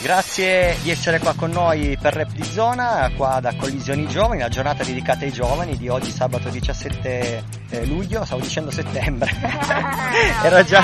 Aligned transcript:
Grazie 0.00 0.76
di 0.82 0.90
essere 0.90 1.18
qua 1.18 1.34
con 1.34 1.50
noi 1.50 1.98
per 2.00 2.14
Rap 2.14 2.30
di 2.30 2.44
Zona, 2.44 3.10
qua 3.16 3.40
da 3.40 3.52
Collisioni 3.56 4.06
Giovani, 4.06 4.40
la 4.40 4.48
giornata 4.48 4.84
dedicata 4.84 5.24
ai 5.24 5.32
giovani 5.32 5.76
di 5.76 5.88
oggi 5.88 6.12
sabato 6.12 6.48
17 6.48 7.44
eh, 7.70 7.84
luglio, 7.84 8.24
stavo 8.24 8.40
dicendo 8.40 8.70
settembre. 8.70 9.28
Era 10.44 10.62
già 10.62 10.82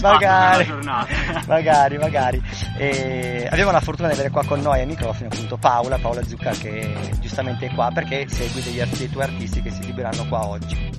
magari, 0.00 0.66
magari, 1.46 1.98
magari. 1.98 2.42
E 2.78 3.46
abbiamo 3.50 3.70
la 3.70 3.80
fortuna 3.80 4.08
di 4.08 4.14
avere 4.14 4.30
qua 4.30 4.42
con 4.46 4.60
noi 4.60 4.80
ai 4.80 4.86
microfoni 4.86 5.28
appunto 5.30 5.58
Paola, 5.58 5.98
Paola 5.98 6.24
Zucca 6.26 6.50
che 6.52 6.90
giustamente 7.20 7.66
è 7.66 7.74
qua 7.74 7.90
perché 7.92 8.26
segui 8.30 8.62
dei 8.62 9.10
tuoi 9.10 9.24
artisti 9.24 9.60
che 9.60 9.70
si 9.70 9.84
liberano 9.84 10.26
qua 10.26 10.46
oggi. 10.46 10.97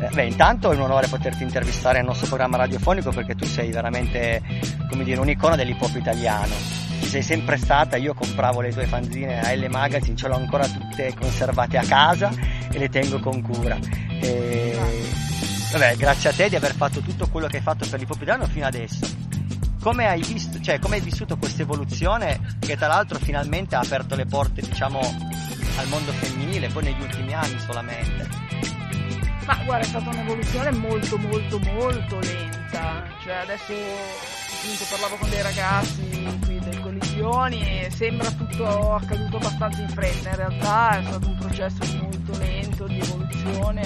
Eh, 0.00 0.08
beh, 0.12 0.24
intanto 0.24 0.70
è 0.70 0.74
un 0.76 0.82
onore 0.82 1.08
poterti 1.08 1.42
intervistare 1.42 1.98
al 1.98 2.04
nostro 2.04 2.28
programma 2.28 2.56
radiofonico 2.56 3.10
perché 3.10 3.34
tu 3.34 3.44
sei 3.44 3.70
veramente, 3.70 4.42
come 4.88 5.04
dire, 5.04 5.20
un'icona 5.20 5.56
dell'hip 5.56 5.80
hop 5.80 5.96
italiano. 5.96 6.54
Ci 7.00 7.08
sei 7.08 7.22
sempre 7.22 7.56
stata, 7.56 7.96
io 7.96 8.14
compravo 8.14 8.60
le 8.60 8.72
tue 8.72 8.86
fanzine 8.86 9.40
a 9.40 9.54
L 9.54 9.66
Magazine, 9.70 10.16
ce 10.16 10.28
l'ho 10.28 10.36
ancora 10.36 10.66
tutte 10.66 11.14
conservate 11.14 11.78
a 11.78 11.82
casa 11.82 12.30
e 12.70 12.78
le 12.78 12.88
tengo 12.88 13.18
con 13.20 13.40
cura. 13.40 13.78
E, 14.20 14.78
vabbè, 15.72 15.96
grazie 15.96 16.30
a 16.30 16.32
te 16.32 16.48
di 16.48 16.56
aver 16.56 16.74
fatto 16.74 17.00
tutto 17.00 17.28
quello 17.28 17.46
che 17.46 17.56
hai 17.56 17.62
fatto 17.62 17.86
per 17.88 17.98
l'hip 17.98 18.10
hop 18.10 18.22
italiano 18.22 18.46
fino 18.46 18.66
adesso. 18.66 19.06
Come 19.80 20.06
hai 20.06 20.22
visto, 20.22 20.60
cioè 20.60 20.80
come 20.80 20.96
hai 20.96 21.00
vissuto 21.00 21.36
questa 21.36 21.62
evoluzione 21.62 22.56
che 22.58 22.76
tra 22.76 22.88
l'altro 22.88 23.18
finalmente 23.18 23.76
ha 23.76 23.80
aperto 23.80 24.16
le 24.16 24.26
porte, 24.26 24.60
diciamo, 24.60 24.98
al 24.98 25.88
mondo 25.88 26.12
femminile, 26.12 26.68
poi 26.68 26.82
negli 26.82 27.00
ultimi 27.00 27.32
anni 27.32 27.58
solamente? 27.60 28.47
Ma 29.48 29.56
guarda, 29.64 29.82
è 29.82 29.88
stata 29.88 30.10
un'evoluzione 30.10 30.70
molto 30.72 31.16
molto 31.16 31.58
molto 31.60 32.20
lenta. 32.20 33.02
Cioè 33.22 33.32
adesso 33.32 33.72
appunto 33.72 34.84
parlavo 34.90 35.16
con 35.16 35.30
dei 35.30 35.40
ragazzi 35.40 36.38
qui 36.44 36.58
del 36.58 36.78
Collisioni 36.80 37.62
e 37.62 37.90
sembra 37.90 38.30
tutto 38.30 38.92
accaduto 38.92 39.38
abbastanza 39.38 39.80
in 39.80 39.88
fretta. 39.88 40.28
In 40.28 40.36
realtà 40.36 40.98
è 40.98 41.02
stato 41.02 41.28
un 41.28 41.36
processo 41.38 41.78
molto 41.96 42.36
lento 42.36 42.86
di 42.88 42.98
evoluzione 42.98 43.82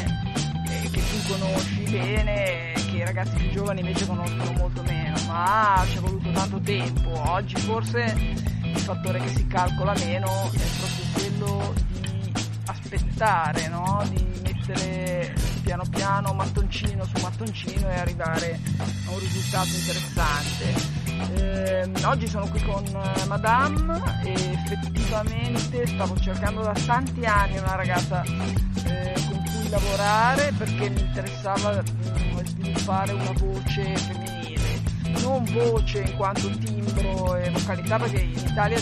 eh, 0.69 0.91
che 0.91 1.01
tu 1.01 1.33
conosci 1.33 1.83
bene, 1.89 2.73
che 2.75 2.97
i 2.97 3.05
ragazzi 3.05 3.37
più 3.37 3.51
giovani 3.51 3.81
invece 3.83 4.05
conoscono 4.05 4.53
molto 4.57 4.83
meno, 4.83 5.17
ma 5.29 5.81
ci 5.89 5.97
è 5.97 6.01
voluto 6.01 6.29
tanto 6.33 6.61
tempo. 6.61 7.31
Oggi 7.31 7.55
forse 7.59 8.17
il 8.65 8.79
fattore 8.79 9.21
che 9.21 9.29
si 9.29 9.47
calcola 9.47 9.93
meno 9.93 10.27
è 10.27 10.67
proprio 10.81 11.05
quello 11.13 11.75
di 11.87 12.33
aspettare, 12.67 13.69
no? 13.69 14.05
di 14.11 14.32
mettere 14.73 15.35
piano 15.63 15.85
piano 15.89 16.33
mattoncino 16.33 17.05
su 17.05 17.21
mattoncino 17.23 17.89
e 17.89 17.99
arrivare 17.99 18.59
a 18.77 19.11
un 19.11 19.19
risultato 19.19 19.69
interessante. 19.69 21.01
Ehm, 21.37 21.93
oggi 22.05 22.27
sono 22.27 22.49
qui 22.49 22.63
con 22.63 22.85
eh, 22.85 23.25
Madame 23.27 24.03
e 24.25 24.33
effettivamente 24.33 25.87
stavo 25.87 26.19
cercando 26.19 26.63
da 26.63 26.73
tanti 26.85 27.25
anni 27.25 27.59
una 27.59 27.77
ragazza 27.77 28.23
eh, 28.23 29.15
con 29.29 29.45
cui 29.45 29.69
lavorare 29.69 30.53
perché 30.59 30.91
mi 30.91 31.01
interessava 31.01 31.81
mm, 31.81 32.39
sviluppare 32.45 33.13
una 33.13 33.33
voce 33.39 33.97
femminile, 33.97 34.81
non 35.21 35.45
voce 35.45 36.01
in 36.01 36.17
quanto 36.17 36.51
timbro 36.59 37.37
e 37.37 37.51
vocalità 37.51 37.99
perché 37.99 38.21
in 38.21 38.47
Italia 38.47 38.79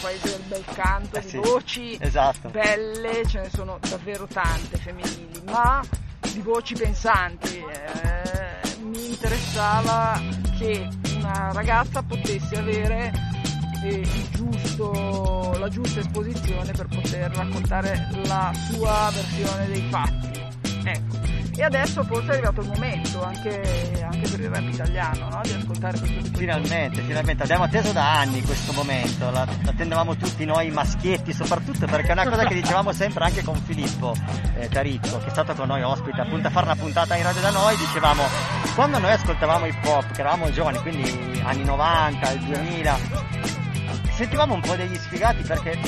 paese 0.00 0.28
del 0.30 0.42
bel 0.48 0.64
canto, 0.74 1.16
Eh 1.16 1.20
di 1.20 1.28
sì, 1.28 1.36
voci 1.36 1.96
esatto. 2.00 2.48
belle, 2.50 3.26
ce 3.26 3.40
ne 3.40 3.50
sono 3.52 3.78
davvero 3.88 4.26
tante 4.26 4.76
femminili, 4.78 5.42
ma 5.50 5.82
di 6.32 6.40
voci 6.40 6.74
pensanti. 6.74 7.58
eh, 7.58 8.78
mi 8.82 9.10
interessava 9.10 10.20
che 10.58 10.88
una 11.16 11.52
ragazza 11.52 12.02
potesse 12.02 12.56
avere 12.56 13.12
eh, 13.84 13.88
il 14.00 14.28
giusto- 14.30 15.56
la 15.58 15.68
giusta 15.68 16.00
esposizione 16.00 16.72
per 16.72 16.86
poter 16.88 17.30
raccontare 17.34 18.08
la 18.24 18.50
sua 18.70 19.10
versione 19.12 19.66
dei 19.66 19.86
fatti. 19.90 20.40
Ecco. 20.84 21.18
E 21.56 21.62
adesso 21.62 22.02
forse 22.04 22.28
è 22.28 22.32
arrivato 22.34 22.60
il 22.60 22.68
momento 22.68 23.22
anche, 23.22 23.60
anche 24.02 24.28
per 24.30 24.40
il 24.40 24.48
rap 24.48 24.68
italiano 24.68 25.28
no? 25.28 25.40
di 25.42 25.52
ascoltare 25.52 25.98
questo 25.98 26.20
tipo 26.22 26.38
Finalmente, 26.38 27.02
finalmente, 27.02 27.42
abbiamo 27.42 27.64
atteso 27.64 27.92
da 27.92 28.18
anni 28.18 28.42
questo 28.42 28.72
momento, 28.72 29.30
la- 29.30 29.46
l'attendevamo 29.62 30.16
tutti 30.16 30.44
noi 30.44 30.70
maschietti 30.70 31.32
soprattutto 31.32 31.86
perché 31.86 32.08
è 32.08 32.12
una 32.12 32.28
cosa 32.28 32.44
che 32.44 32.54
dicevamo 32.54 32.92
sempre 32.92 33.24
anche 33.24 33.42
con 33.42 33.56
Filippo 33.56 34.14
eh, 34.54 34.68
Tarizzo 34.68 35.18
che 35.18 35.26
è 35.26 35.30
stato 35.30 35.54
con 35.54 35.66
noi 35.68 35.82
ospite 35.82 36.20
appunto 36.20 36.48
a 36.48 36.50
fare 36.50 36.66
una 36.66 36.76
puntata 36.76 37.16
in 37.16 37.22
radio 37.24 37.40
da 37.40 37.50
noi, 37.50 37.76
dicevamo 37.76 38.22
quando 38.74 38.98
noi 38.98 39.12
ascoltavamo 39.12 39.66
hip 39.66 39.84
hop, 39.84 40.12
che 40.12 40.20
eravamo 40.20 40.50
giovani, 40.50 40.78
quindi 40.78 41.40
anni 41.44 41.64
90, 41.64 42.30
il 42.32 42.40
2000, 42.40 42.98
sentivamo 44.14 44.54
un 44.54 44.60
po' 44.60 44.76
degli 44.76 44.94
sfigati 44.94 45.42
perché 45.42 45.78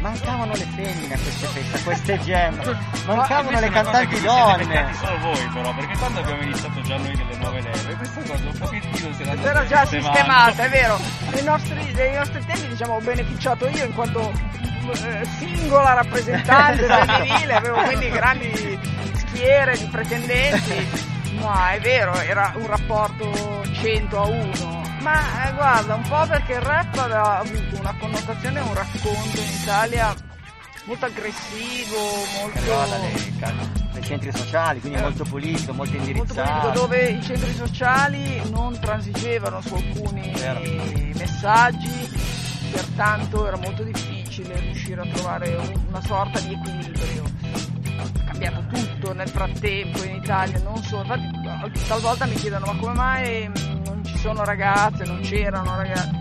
mancavano 0.00 0.52
le 0.52 0.66
femmine 0.74 1.14
a 1.14 1.18
queste 1.18 1.46
feste, 1.46 1.76
a 1.76 1.82
queste 1.82 2.20
gem, 2.20 2.54
mancavano 3.06 3.50
Ma 3.50 3.60
le 3.60 3.68
cantanti 3.68 4.20
donne. 4.20 4.94
solo 4.94 5.18
voi 5.18 5.48
però, 5.52 5.74
perché 5.74 5.96
quando 5.98 6.20
abbiamo 6.20 6.42
iniziato 6.42 6.80
già 6.80 6.96
noi 6.96 7.16
delle 7.16 7.36
nuove 7.36 7.60
leve, 7.60 7.94
questa 7.96 8.20
cosa 8.22 8.46
un 8.46 8.58
pochettino 8.58 9.12
si 9.12 9.22
era 9.22 9.32
era 9.42 9.66
già 9.66 9.84
sistemata, 9.86 10.64
è 10.64 10.68
vero. 10.68 10.98
Nei 11.32 11.42
nostri, 11.42 11.92
nei 11.92 12.14
nostri 12.14 12.44
tempi 12.44 12.68
diciamo, 12.68 12.94
ho 12.94 13.00
beneficiato 13.00 13.68
io 13.68 13.84
in 13.84 13.94
quanto 13.94 14.32
eh, 14.92 15.24
singola 15.38 15.92
rappresentante 15.94 16.84
Esatto. 16.84 17.12
femminile, 17.12 17.54
avevo 17.54 17.80
quindi 17.82 18.08
grandi 18.10 18.78
schiere 19.14 19.76
di 19.76 19.84
pretendenti. 19.86 21.08
Ma 21.40 21.72
è 21.72 21.80
vero, 21.80 22.14
era 22.20 22.52
un 22.56 22.66
rapporto 22.66 23.62
100 23.72 24.20
a 24.20 24.26
1. 24.26 24.79
Ma 25.00 25.48
eh, 25.48 25.52
guarda, 25.54 25.94
un 25.94 26.02
po' 26.02 26.26
perché 26.26 26.52
il 26.54 26.60
rap 26.60 26.96
aveva 26.98 27.38
avuto 27.38 27.78
una 27.80 27.94
connotazione, 27.98 28.60
un 28.60 28.74
racconto 28.74 29.40
in 29.40 29.48
Italia 29.62 30.14
molto 30.84 31.04
aggressivo, 31.06 31.96
molto... 32.40 32.60
Dalle, 32.66 33.12
dai 33.92 34.02
centri 34.04 34.30
sociali, 34.32 34.80
quindi 34.80 34.98
Eh. 34.98 35.02
molto 35.02 35.24
pulito, 35.24 35.72
molto 35.72 35.92
molto 35.92 36.12
politico, 36.12 36.40
indirizzato. 36.40 36.70
dove 36.78 37.02
i 37.08 37.22
centri 37.22 37.54
sociali 37.54 38.42
non 38.50 38.78
transigevano 38.78 39.60
su 39.60 39.74
alcuni 39.74 40.32
Vero. 40.34 40.60
messaggi, 41.16 42.08
pertanto 42.72 43.46
era 43.46 43.56
molto 43.56 43.82
difficile 43.82 44.58
riuscire 44.60 45.00
a 45.00 45.06
trovare 45.12 45.54
un- 45.54 45.84
una 45.88 46.02
sorta 46.02 46.40
di 46.40 46.52
equilibrio. 46.52 47.24
È 47.42 48.24
cambiato 48.26 48.64
tutto 48.72 49.12
nel 49.12 49.28
frattempo 49.28 50.02
in 50.04 50.14
Italia, 50.16 50.58
non 50.62 50.82
solo, 50.82 51.02
infatti 51.02 51.86
talvolta 51.86 52.26
mi 52.26 52.34
chiedono 52.34 52.66
ma 52.66 52.76
come 52.78 52.94
mai 52.94 53.48
mm, 53.48 53.82
non 53.84 53.99
ci 53.99 53.99
sono 54.20 54.44
ragazze, 54.44 55.04
non 55.04 55.20
c'erano 55.20 55.76
ragazze. 55.76 56.18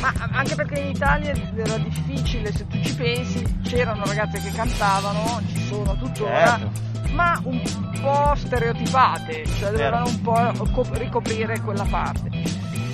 Ma 0.00 0.12
anche 0.32 0.54
perché 0.54 0.80
in 0.80 0.88
Italia 0.90 1.34
era 1.56 1.76
difficile, 1.78 2.52
se 2.52 2.66
tu 2.66 2.80
ci 2.82 2.94
pensi, 2.94 3.60
c'erano 3.62 4.04
ragazze 4.06 4.38
che 4.40 4.50
cantavano, 4.52 5.42
ci 5.48 5.66
sono 5.66 5.96
tuttora, 5.96 6.58
Certo. 6.58 6.70
ma 7.12 7.38
un 7.44 7.60
po' 8.00 8.32
stereotipate, 8.34 9.44
cioè 9.58 9.70
dovevano 9.70 10.06
un 10.06 10.20
po' 10.22 10.70
co- 10.72 10.86
ricoprire 10.92 11.60
quella 11.60 11.84
parte. 11.84 12.30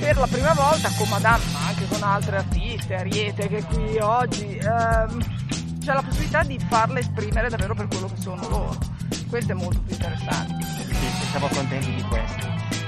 Per 0.01 0.17
la 0.17 0.27
prima 0.27 0.53
volta 0.53 0.91
con 0.97 1.09
Madame, 1.09 1.43
ma 1.53 1.67
anche 1.69 1.87
con 1.89 2.03
altre 2.03 2.37
artiste, 2.39 2.95
Ariete 2.97 3.49
che 3.49 3.59
è 3.59 3.65
qui 3.67 3.99
oggi, 3.99 4.57
ehm, 4.57 5.19
c'è 5.81 5.93
la 5.95 6.03
possibilità 6.03 6.43
di 6.43 6.59
farle 6.69 7.01
esprimere 7.01 7.49
davvero 7.49 7.75
per 7.75 7.87
quello 7.89 8.07
che 8.09 8.21
sono 8.21 8.49
loro. 8.49 8.77
Questo 9.29 9.53
è 9.53 9.55
molto 9.55 9.81
più 9.81 9.95
interessante. 9.95 10.65
Sì, 10.65 11.27
siamo 11.31 11.47
contenti 11.49 11.95
di 11.95 12.03
questo. 12.03 12.47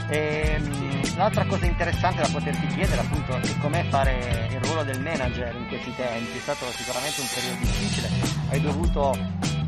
Ehm, 0.09 0.98
l'altra 1.19 1.45
cosa 1.47 1.67
interessante 1.67 2.23
da 2.23 2.29
poterti 2.29 2.65
chiedere 2.69 3.01
appunto 3.01 3.37
è 3.37 3.59
com'è 3.59 3.85
fare 3.89 4.49
il 4.53 4.61
ruolo 4.61 4.85
del 4.85 5.01
manager 5.01 5.53
in 5.57 5.67
questi 5.67 5.93
tempi. 5.97 6.39
È 6.39 6.41
stato 6.41 6.65
sicuramente 6.71 7.21
un 7.21 7.27
periodo 7.35 7.59
difficile, 7.59 8.09
hai 8.51 8.61
dovuto 8.61 9.19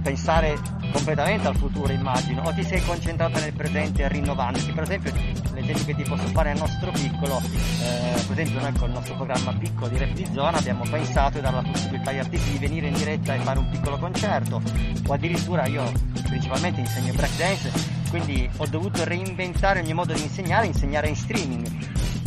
pensare 0.01 0.57
completamente 0.93 1.49
al 1.49 1.57
futuro 1.57 1.93
immagino, 1.93 2.43
o 2.43 2.55
ti 2.55 2.63
sei 2.63 2.81
concentrata 2.83 3.41
nel 3.41 3.53
presente 3.53 4.07
rinnovandoti. 4.09 4.73
Per 4.73 4.83
esempio 4.85 5.13
l'esempio 5.53 5.85
che 5.85 5.95
ti 5.97 6.03
posso 6.05 6.27
fare 6.29 6.53
al 6.53 6.59
nostro 6.59 6.93
piccolo, 6.93 7.41
eh, 7.41 8.23
per 8.29 8.39
esempio 8.39 8.61
noi 8.61 8.73
con 8.75 8.89
il 8.89 8.95
nostro 8.95 9.17
programma 9.17 9.53
piccolo 9.53 9.89
di 9.89 9.99
Rap 9.99 10.13
di 10.13 10.29
Zona 10.33 10.57
abbiamo 10.57 10.85
pensato 10.89 11.39
di 11.39 11.41
dare 11.41 11.57
la 11.57 11.63
possibilità 11.63 12.11
agli 12.11 12.19
artisti 12.19 12.51
di 12.53 12.59
venire 12.59 12.87
in 12.87 12.95
diretta 12.95 13.35
e 13.35 13.39
fare 13.41 13.59
un 13.59 13.69
piccolo 13.69 13.99
concerto, 13.99 14.63
o 15.05 15.13
addirittura 15.13 15.67
io 15.67 15.83
principalmente 16.29 16.79
insegno 16.79 17.13
breakdance, 17.13 17.99
quindi 18.11 18.49
ho 18.59 18.67
dovuto 18.67 19.05
reinventare 19.05 19.81
ogni 19.81 19.95
modo 19.95 20.13
di 20.13 20.21
insegnare, 20.23 20.67
insegnare 20.67 21.09
in 21.09 21.17
streaming. 21.17 21.69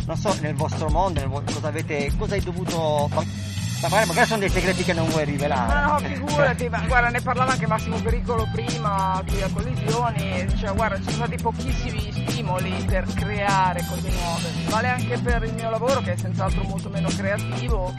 Non 0.08 0.18
so 0.18 0.36
nel 0.42 0.56
vostro 0.56 0.90
mondo, 0.90 1.20
nel 1.20 1.30
vo- 1.30 1.44
cosa 1.46 1.68
avete, 1.68 2.12
cosa 2.18 2.34
hai 2.34 2.42
dovuto 2.42 3.08
fa- 3.10 3.24
Ma 3.84 3.90
magari, 3.90 4.08
magari 4.08 4.28
sono 4.28 4.40
dei 4.40 4.50
segreti 4.50 4.84
che 4.84 4.94
non 4.94 5.10
vuoi 5.10 5.26
rivelare. 5.26 5.74
Ma 5.74 5.86
no, 5.92 6.00
figurati, 6.00 6.70
ma 6.70 6.80
guarda, 6.88 7.10
ne 7.10 7.20
parlava 7.22 7.52
anche 7.52 7.68
Massimo 7.68 7.98
Pericolo 7.98 8.48
prima 8.54 9.22
qui 9.28 9.42
a 9.42 9.50
Collisioni, 9.52 10.46
diceva 10.46 10.72
guarda 10.72 10.96
ci 10.98 11.04
sono 11.04 11.16
stati 11.16 11.36
pochissimi 11.42 12.12
stimoli 12.30 12.72
per 12.86 13.06
creare 13.14 13.86
cose 13.90 14.10
nuove, 14.10 14.50
vale 14.70 14.88
anche 14.88 15.18
per 15.20 15.44
il 15.44 15.54
mio 15.54 15.70
lavoro 15.70 16.00
che 16.00 16.14
è 16.14 16.18
senz'altro 16.18 16.64
molto 16.64 16.88
meno 16.88 17.10
creativo, 17.10 17.94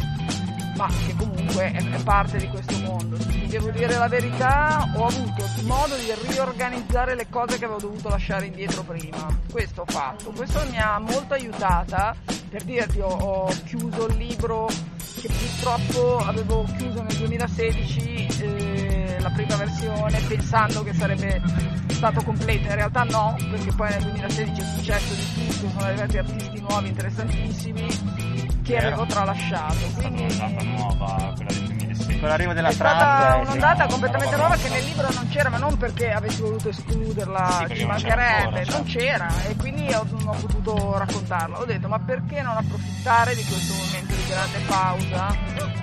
ma 0.78 0.88
che 1.06 1.14
comunque 1.16 1.70
è, 1.72 2.02
parte 2.02 2.38
di 2.38 2.48
questo 2.48 2.78
mondo. 2.78 3.16
Devo 3.54 3.70
dire 3.70 3.96
la 3.96 4.08
verità, 4.08 4.90
ho 4.96 5.06
avuto 5.06 5.44
modo 5.62 5.94
di 5.94 6.12
riorganizzare 6.26 7.14
le 7.14 7.28
cose 7.30 7.56
che 7.56 7.66
avevo 7.66 7.78
dovuto 7.78 8.08
lasciare 8.08 8.46
indietro 8.46 8.82
prima. 8.82 9.28
Questo 9.48 9.82
ho 9.82 9.84
fatto, 9.86 10.32
questo 10.32 10.60
mi 10.70 10.78
ha 10.80 10.98
molto 10.98 11.34
aiutata, 11.34 12.16
per 12.50 12.64
dirti 12.64 12.98
ho, 12.98 13.06
ho 13.06 13.54
chiuso 13.64 14.08
il 14.08 14.16
libro 14.16 14.66
che 15.20 15.28
purtroppo 15.28 16.16
avevo 16.16 16.64
chiuso 16.76 17.00
nel 17.02 17.16
2016 17.16 18.26
eh, 18.40 19.16
la 19.20 19.30
prima 19.30 19.54
versione 19.54 20.20
pensando 20.26 20.82
che 20.82 20.92
sarebbe 20.92 21.40
stato 21.90 22.24
completo, 22.24 22.66
in 22.66 22.74
realtà 22.74 23.04
no, 23.04 23.36
perché 23.52 23.72
poi 23.72 23.88
nel 23.90 24.02
2016 24.02 24.60
è 24.60 24.64
successo 24.64 25.14
di 25.14 25.46
tutto, 25.46 25.68
sono 25.70 25.84
arrivati 25.84 26.18
artisti 26.18 26.60
nuovi 26.60 26.88
interessantissimi 26.88 27.86
che 28.64 28.78
avevo 28.78 29.06
tralasciato. 29.06 29.74
È 29.74 29.88
stata 29.90 30.08
Quindi 30.08 30.74
nuova, 30.76 31.32
quella 31.36 31.52
del 31.52 31.62
2016. 31.62 31.93
Con 32.20 32.28
l'arrivo 32.28 32.52
della 32.54 32.68
è 32.68 32.72
stata 32.72 33.36
eh, 33.36 33.40
un'ondata 33.40 33.86
completamente 33.86 34.36
nuova 34.36 34.56
che 34.56 34.68
nel 34.68 34.84
libro 34.84 35.08
non 35.12 35.28
c'era, 35.28 35.48
ma 35.50 35.58
non 35.58 35.76
perché 35.76 36.10
avessi 36.10 36.40
voluto 36.40 36.68
escluderla, 36.70 37.64
Sì, 37.68 37.76
ci 37.76 37.84
mancherebbe, 37.84 38.64
non 38.64 38.64
certo. 38.64 38.82
c'era 38.84 39.28
e 39.48 39.56
quindi 39.56 39.92
ho, 39.92 40.06
non 40.10 40.28
ho 40.28 40.32
potuto 40.40 40.96
raccontarla. 40.98 41.58
Ho 41.60 41.64
detto 41.64 41.88
ma 41.88 41.98
perché 41.98 42.40
non 42.42 42.56
approfittare 42.56 43.34
di 43.34 43.44
questo 43.44 43.74
momento 43.74 44.14
di 44.14 44.24
grande 44.28 44.58
pausa 44.66 45.36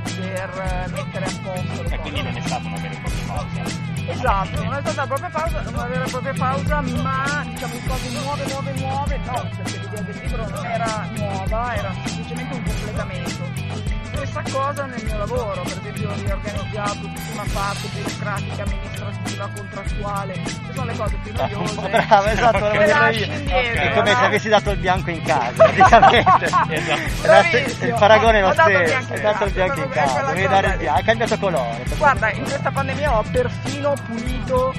per 0.04 0.86
eh, 0.86 0.92
mettere 0.92 1.26
a 1.26 1.32
posto 1.44 1.82
le 1.84 1.88
E 1.90 1.98
cose. 1.98 1.98
quindi 2.00 2.22
non 2.24 2.36
è 2.36 2.42
stata 2.42 2.68
una 2.68 2.78
vera 2.80 2.94
e 2.94 2.98
propria 3.00 3.26
pausa. 3.28 3.90
Esatto, 4.12 4.64
non 4.64 4.74
è 4.74 4.80
stata 4.82 5.08
proprio 5.08 5.30
pausa, 5.30 5.64
una 5.70 5.86
vera 5.86 6.04
e 6.06 6.10
propria 6.10 6.34
pausa, 6.34 6.82
ma 6.82 7.44
diciamo 7.46 7.74
di 7.74 7.84
cose 7.88 8.10
nuove, 8.10 8.46
nuove, 8.48 8.74
nuove, 8.80 9.18
no, 9.26 9.50
perché 9.56 9.78
l'idea 9.78 10.02
del 10.02 10.16
libro 10.24 10.50
non 10.50 10.66
era 10.66 11.08
nuova, 11.16 11.76
era 11.76 11.94
semplicemente 12.06 12.56
un 12.56 12.64
completamento. 12.64 14.00
Stessa 14.14 14.42
cosa 14.52 14.86
nel 14.86 15.04
mio 15.04 15.18
lavoro, 15.18 15.62
per 15.62 15.78
esempio 15.80 16.10
ho 16.10 16.14
riorganizzato 16.16 17.00
tutta 17.00 17.32
una 17.34 17.46
parte 17.54 17.88
burocratica, 17.94 18.64
amministrativa, 18.64 19.50
contrattuale, 19.56 20.34
che 20.34 20.74
sono 20.74 20.86
le 20.86 20.96
cose 20.96 21.16
più 21.24 21.34
noiose. 21.34 21.90
Bravo, 21.90 22.26
esatto, 22.28 22.60
lo 22.60 22.72
dire. 22.72 23.26
indietro, 23.26 23.82
È 23.82 23.94
come 23.94 24.12
no? 24.12 24.18
se 24.18 24.26
avessi 24.26 24.50
dato 24.50 24.72
il 24.72 24.78
bianco 24.78 25.10
in 25.10 25.22
casa, 25.24 25.64
praticamente. 25.64 26.50
Esatto. 26.72 27.86
Il 27.86 27.96
paragone 27.98 28.38
è 28.40 28.42
lo 28.42 28.52
stesso, 28.52 29.14
hai 29.14 29.22
dato 29.22 29.44
il 29.46 29.52
bianco 29.52 29.80
in 29.82 29.90
casa, 29.90 30.22
devi 30.34 30.48
dare 30.48 30.68
il 30.68 30.78
bianco, 30.78 30.98
hai 30.98 31.04
cambiato 31.04 31.38
colore. 31.38 31.84
Guarda, 31.98 32.32
in 32.32 32.44
questa 32.44 32.72
pandemia 32.72 33.18
ho 33.18 33.24
perfino 33.32 33.94
pulito, 34.06 34.74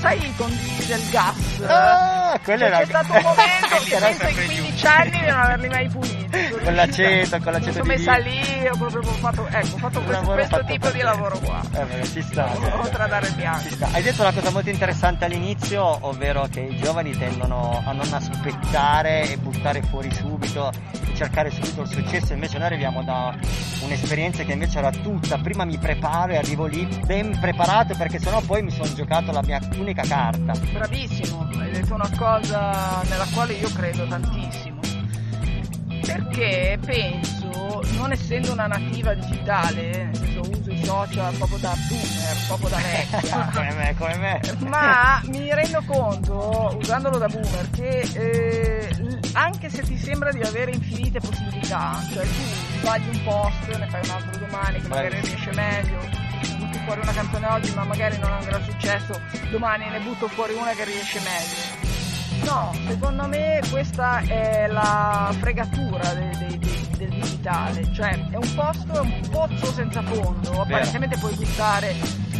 sai 0.00 0.18
i 0.18 0.36
tondini 0.36 0.84
del 0.86 1.08
gas? 1.10 1.62
Ah, 1.66 2.38
quello 2.42 2.58
Cioè, 2.60 2.68
era 2.68 2.78
C'è 2.78 2.84
stato 2.86 3.12
un 3.12 3.22
momento 3.22 3.76
che 3.84 3.96
penso 3.98 4.24
sempre 4.24 4.44
15 4.44 4.86
anni 4.86 5.10
di 5.10 5.20
non 5.20 5.40
averli 5.40 5.68
mai 5.68 5.88
puliti. 5.88 6.23
Con 6.64 6.74
l'aceto, 6.74 7.38
con 7.40 7.52
l'aceto 7.52 7.72
Sono 7.72 7.94
di 7.94 8.00
vino. 8.00 8.18
lì, 8.18 8.68
ho 8.68 8.76
proprio 8.76 9.02
fatto, 9.02 9.46
ecco, 9.46 9.74
ho 9.74 9.78
fatto 9.78 10.00
questo, 10.00 10.24
questo 10.32 10.56
fatto 10.56 10.72
tipo 10.72 10.90
di 10.90 11.00
lavoro 11.02 11.38
qua. 11.38 11.60
Eh, 11.72 11.84
beh, 11.84 12.04
ci 12.06 12.22
sta. 12.22 12.50
Oltre 12.80 13.02
a 13.02 13.06
dare 13.06 13.30
bianco. 13.32 13.84
Hai 13.92 14.02
detto 14.02 14.22
una 14.22 14.32
cosa 14.32 14.50
molto 14.50 14.70
interessante 14.70 15.26
all'inizio, 15.26 15.98
ovvero 16.06 16.48
che 16.50 16.60
i 16.60 16.76
giovani 16.78 17.10
tendono 17.16 17.82
a 17.84 17.92
non 17.92 18.10
aspettare 18.10 19.30
e 19.30 19.36
buttare 19.36 19.82
fuori 19.82 20.10
subito, 20.10 20.72
e 21.06 21.14
cercare 21.14 21.50
subito 21.50 21.82
il 21.82 21.88
successo, 21.88 22.32
invece 22.32 22.56
noi 22.56 22.66
arriviamo 22.68 23.02
da 23.04 23.36
un'esperienza 23.82 24.42
che 24.42 24.52
invece 24.52 24.78
era 24.78 24.90
tutta, 24.90 25.36
prima 25.36 25.64
mi 25.66 25.76
preparo 25.76 26.32
e 26.32 26.36
arrivo 26.38 26.64
lì 26.64 26.86
ben 27.04 27.38
preparato 27.38 27.94
perché 27.94 28.18
sennò 28.18 28.40
poi 28.40 28.62
mi 28.62 28.70
sono 28.70 28.90
giocato 28.94 29.30
la 29.32 29.42
mia 29.42 29.60
unica 29.76 30.02
carta. 30.02 30.54
Bravissimo, 30.72 31.46
hai 31.58 31.70
detto 31.70 31.92
una 31.92 32.10
cosa 32.16 33.02
nella 33.06 33.26
quale 33.34 33.52
io 33.52 33.68
credo 33.70 34.06
tantissimo. 34.06 34.73
Perché 36.04 36.78
penso, 36.84 37.82
non 37.96 38.12
essendo 38.12 38.52
una 38.52 38.66
nativa 38.66 39.14
digitale, 39.14 40.10
senso 40.12 40.40
uso 40.50 40.70
i 40.70 40.84
social 40.84 41.34
proprio 41.36 41.58
da 41.58 41.74
boomer, 41.88 42.36
proprio 42.46 42.68
da 42.68 42.76
vecchia, 42.76 43.50
come 43.54 43.72
me, 43.74 43.94
come 43.96 44.16
me. 44.16 44.40
ma 44.68 45.20
mi 45.26 45.54
rendo 45.54 45.82
conto, 45.86 46.76
usandolo 46.78 47.18
da 47.18 47.26
boomer, 47.26 47.70
che 47.70 48.00
eh, 48.14 48.88
anche 49.32 49.68
se 49.68 49.82
ti 49.82 49.96
sembra 49.96 50.30
di 50.32 50.42
avere 50.42 50.72
infinite 50.72 51.20
possibilità, 51.20 52.00
cioè 52.12 52.24
tu 52.24 52.78
sbagli 52.78 53.08
un 53.08 53.22
post, 53.24 53.76
ne 53.76 53.88
fai 53.88 54.00
un 54.04 54.10
altro 54.10 54.38
domani 54.38 54.80
che 54.80 54.88
magari 54.88 55.20
riesce 55.20 55.52
meglio, 55.52 55.98
butti 56.58 56.78
fuori 56.84 57.00
una 57.00 57.12
canzone 57.12 57.46
oggi 57.46 57.72
ma 57.74 57.84
magari 57.84 58.18
non 58.18 58.38
gran 58.44 58.62
successo, 58.62 59.20
domani 59.50 59.88
ne 59.88 60.00
butto 60.00 60.28
fuori 60.28 60.54
una 60.54 60.72
che 60.72 60.84
riesce 60.84 61.20
meglio. 61.20 61.83
No, 62.42 62.72
secondo 62.88 63.26
me 63.26 63.60
questa 63.70 64.18
è 64.20 64.66
la 64.68 65.32
fregatura 65.38 66.12
de- 66.14 66.36
de- 66.38 66.58
de- 66.58 66.88
del 66.96 67.08
digitale, 67.10 67.92
cioè 67.92 68.10
è 68.30 68.36
un 68.36 68.54
posto, 68.54 68.92
è 68.94 69.00
un 69.00 69.20
pozzo 69.30 69.66
senza 69.72 70.02
fondo, 70.02 70.62
apparentemente 70.62 71.16
puoi 71.18 71.34
buttare, 71.34 71.94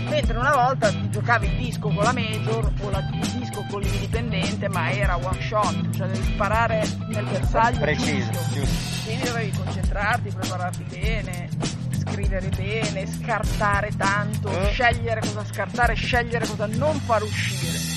mentre 0.08 0.36
una 0.38 0.52
volta 0.54 0.90
ti 0.90 1.08
giocavi 1.10 1.46
il 1.46 1.56
disco 1.56 1.88
con 1.88 2.02
la 2.04 2.12
major 2.12 2.72
o 2.80 2.90
la- 2.90 2.98
il 3.12 3.30
disco 3.38 3.64
con 3.70 3.80
l'indipendente, 3.80 4.68
ma 4.68 4.90
era 4.90 5.16
one 5.16 5.40
shot, 5.40 5.90
cioè 5.96 6.06
devi 6.08 6.32
sparare 6.32 6.86
nel 7.08 7.24
bersaglio 7.24 7.78
Preciso, 7.80 8.30
giusto. 8.52 8.92
Quindi 9.04 9.24
dovevi 9.24 9.50
concentrarti, 9.56 10.30
prepararti 10.30 10.84
bene, 10.90 11.48
scrivere 11.98 12.48
bene, 12.50 13.06
scartare 13.06 13.90
tanto, 13.96 14.50
Eh. 14.50 14.70
scegliere 14.70 15.20
cosa 15.20 15.44
scartare, 15.44 15.94
scegliere 15.94 16.46
cosa 16.46 16.66
non 16.66 16.94
far 17.00 17.22
uscire. 17.22 17.93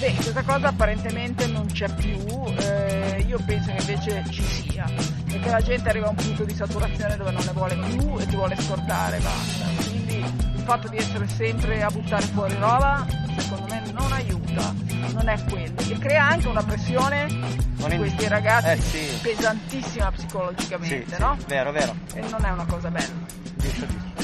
Beh, 0.00 0.14
questa 0.14 0.42
cosa 0.42 0.68
apparentemente 0.68 1.46
non 1.46 1.66
c'è 1.66 1.86
più, 1.94 2.16
eh, 2.58 3.22
io 3.26 3.38
penso 3.44 3.70
che 3.70 3.80
invece 3.80 4.24
ci 4.30 4.42
sia, 4.42 4.90
perché 5.26 5.50
la 5.50 5.60
gente 5.60 5.90
arriva 5.90 6.06
a 6.06 6.10
un 6.10 6.14
punto 6.16 6.44
di 6.44 6.54
saturazione 6.54 7.16
dove 7.16 7.30
non 7.32 7.44
ne 7.44 7.52
vuole 7.52 7.76
più 7.76 8.18
e 8.18 8.26
ti 8.26 8.34
vuole 8.34 8.56
scordare, 8.58 9.18
basta. 9.18 9.66
Quindi 9.90 10.16
il 10.16 10.62
fatto 10.64 10.88
di 10.88 10.96
essere 10.96 11.28
sempre 11.28 11.82
a 11.82 11.90
buttare 11.90 12.24
fuori 12.26 12.54
roba, 12.54 13.04
secondo 13.36 13.66
me 13.74 13.82
non 13.92 14.10
aiuta, 14.12 14.74
non 15.12 15.28
è 15.28 15.44
quello. 15.44 15.78
E 15.80 15.98
crea 15.98 16.24
anche 16.28 16.48
una 16.48 16.62
pressione 16.62 17.28
su 17.76 17.86
questi 17.96 18.26
ragazzi 18.28 18.68
Eh, 18.68 18.80
sì. 18.80 19.18
pesantissima 19.20 20.10
Sì, 20.16 20.24
psicologicamente, 20.24 21.14
sì, 21.14 21.20
no? 21.20 21.36
vero, 21.46 21.72
vero. 21.72 21.94
E 22.14 22.20
non 22.30 22.42
è 22.42 22.50
una 22.50 22.64
cosa 22.64 22.90
bella. 22.90 23.12
Giusto, 23.56 23.86
giusto. 23.86 24.19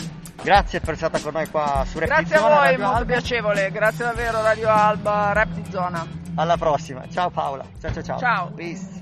Grazie 0.47 0.79
per 0.79 0.95
essere 0.95 1.09
stata 1.09 1.25
con 1.25 1.33
noi 1.33 1.49
qua 1.51 1.85
su 1.85 1.99
Rap 1.99 2.09
di 2.09 2.15
Grazie 2.15 2.37
a 2.37 2.39
Zona, 2.39 2.55
voi, 2.55 2.63
Radio 2.63 2.79
molto 2.85 2.99
Alba. 2.99 3.13
piacevole. 3.13 3.71
Grazie 3.73 4.05
davvero 4.05 4.43
Radio 4.43 4.69
Alba, 4.69 5.33
Rap 5.33 5.49
di 5.49 5.65
Zona. 5.69 6.07
Alla 6.37 6.57
prossima. 6.57 7.03
Ciao 7.11 7.31
Paola. 7.31 7.65
Ciao 7.81 7.93
ciao 7.93 8.03
ciao. 8.05 8.19
Ciao. 8.21 8.53
Peace. 8.55 8.95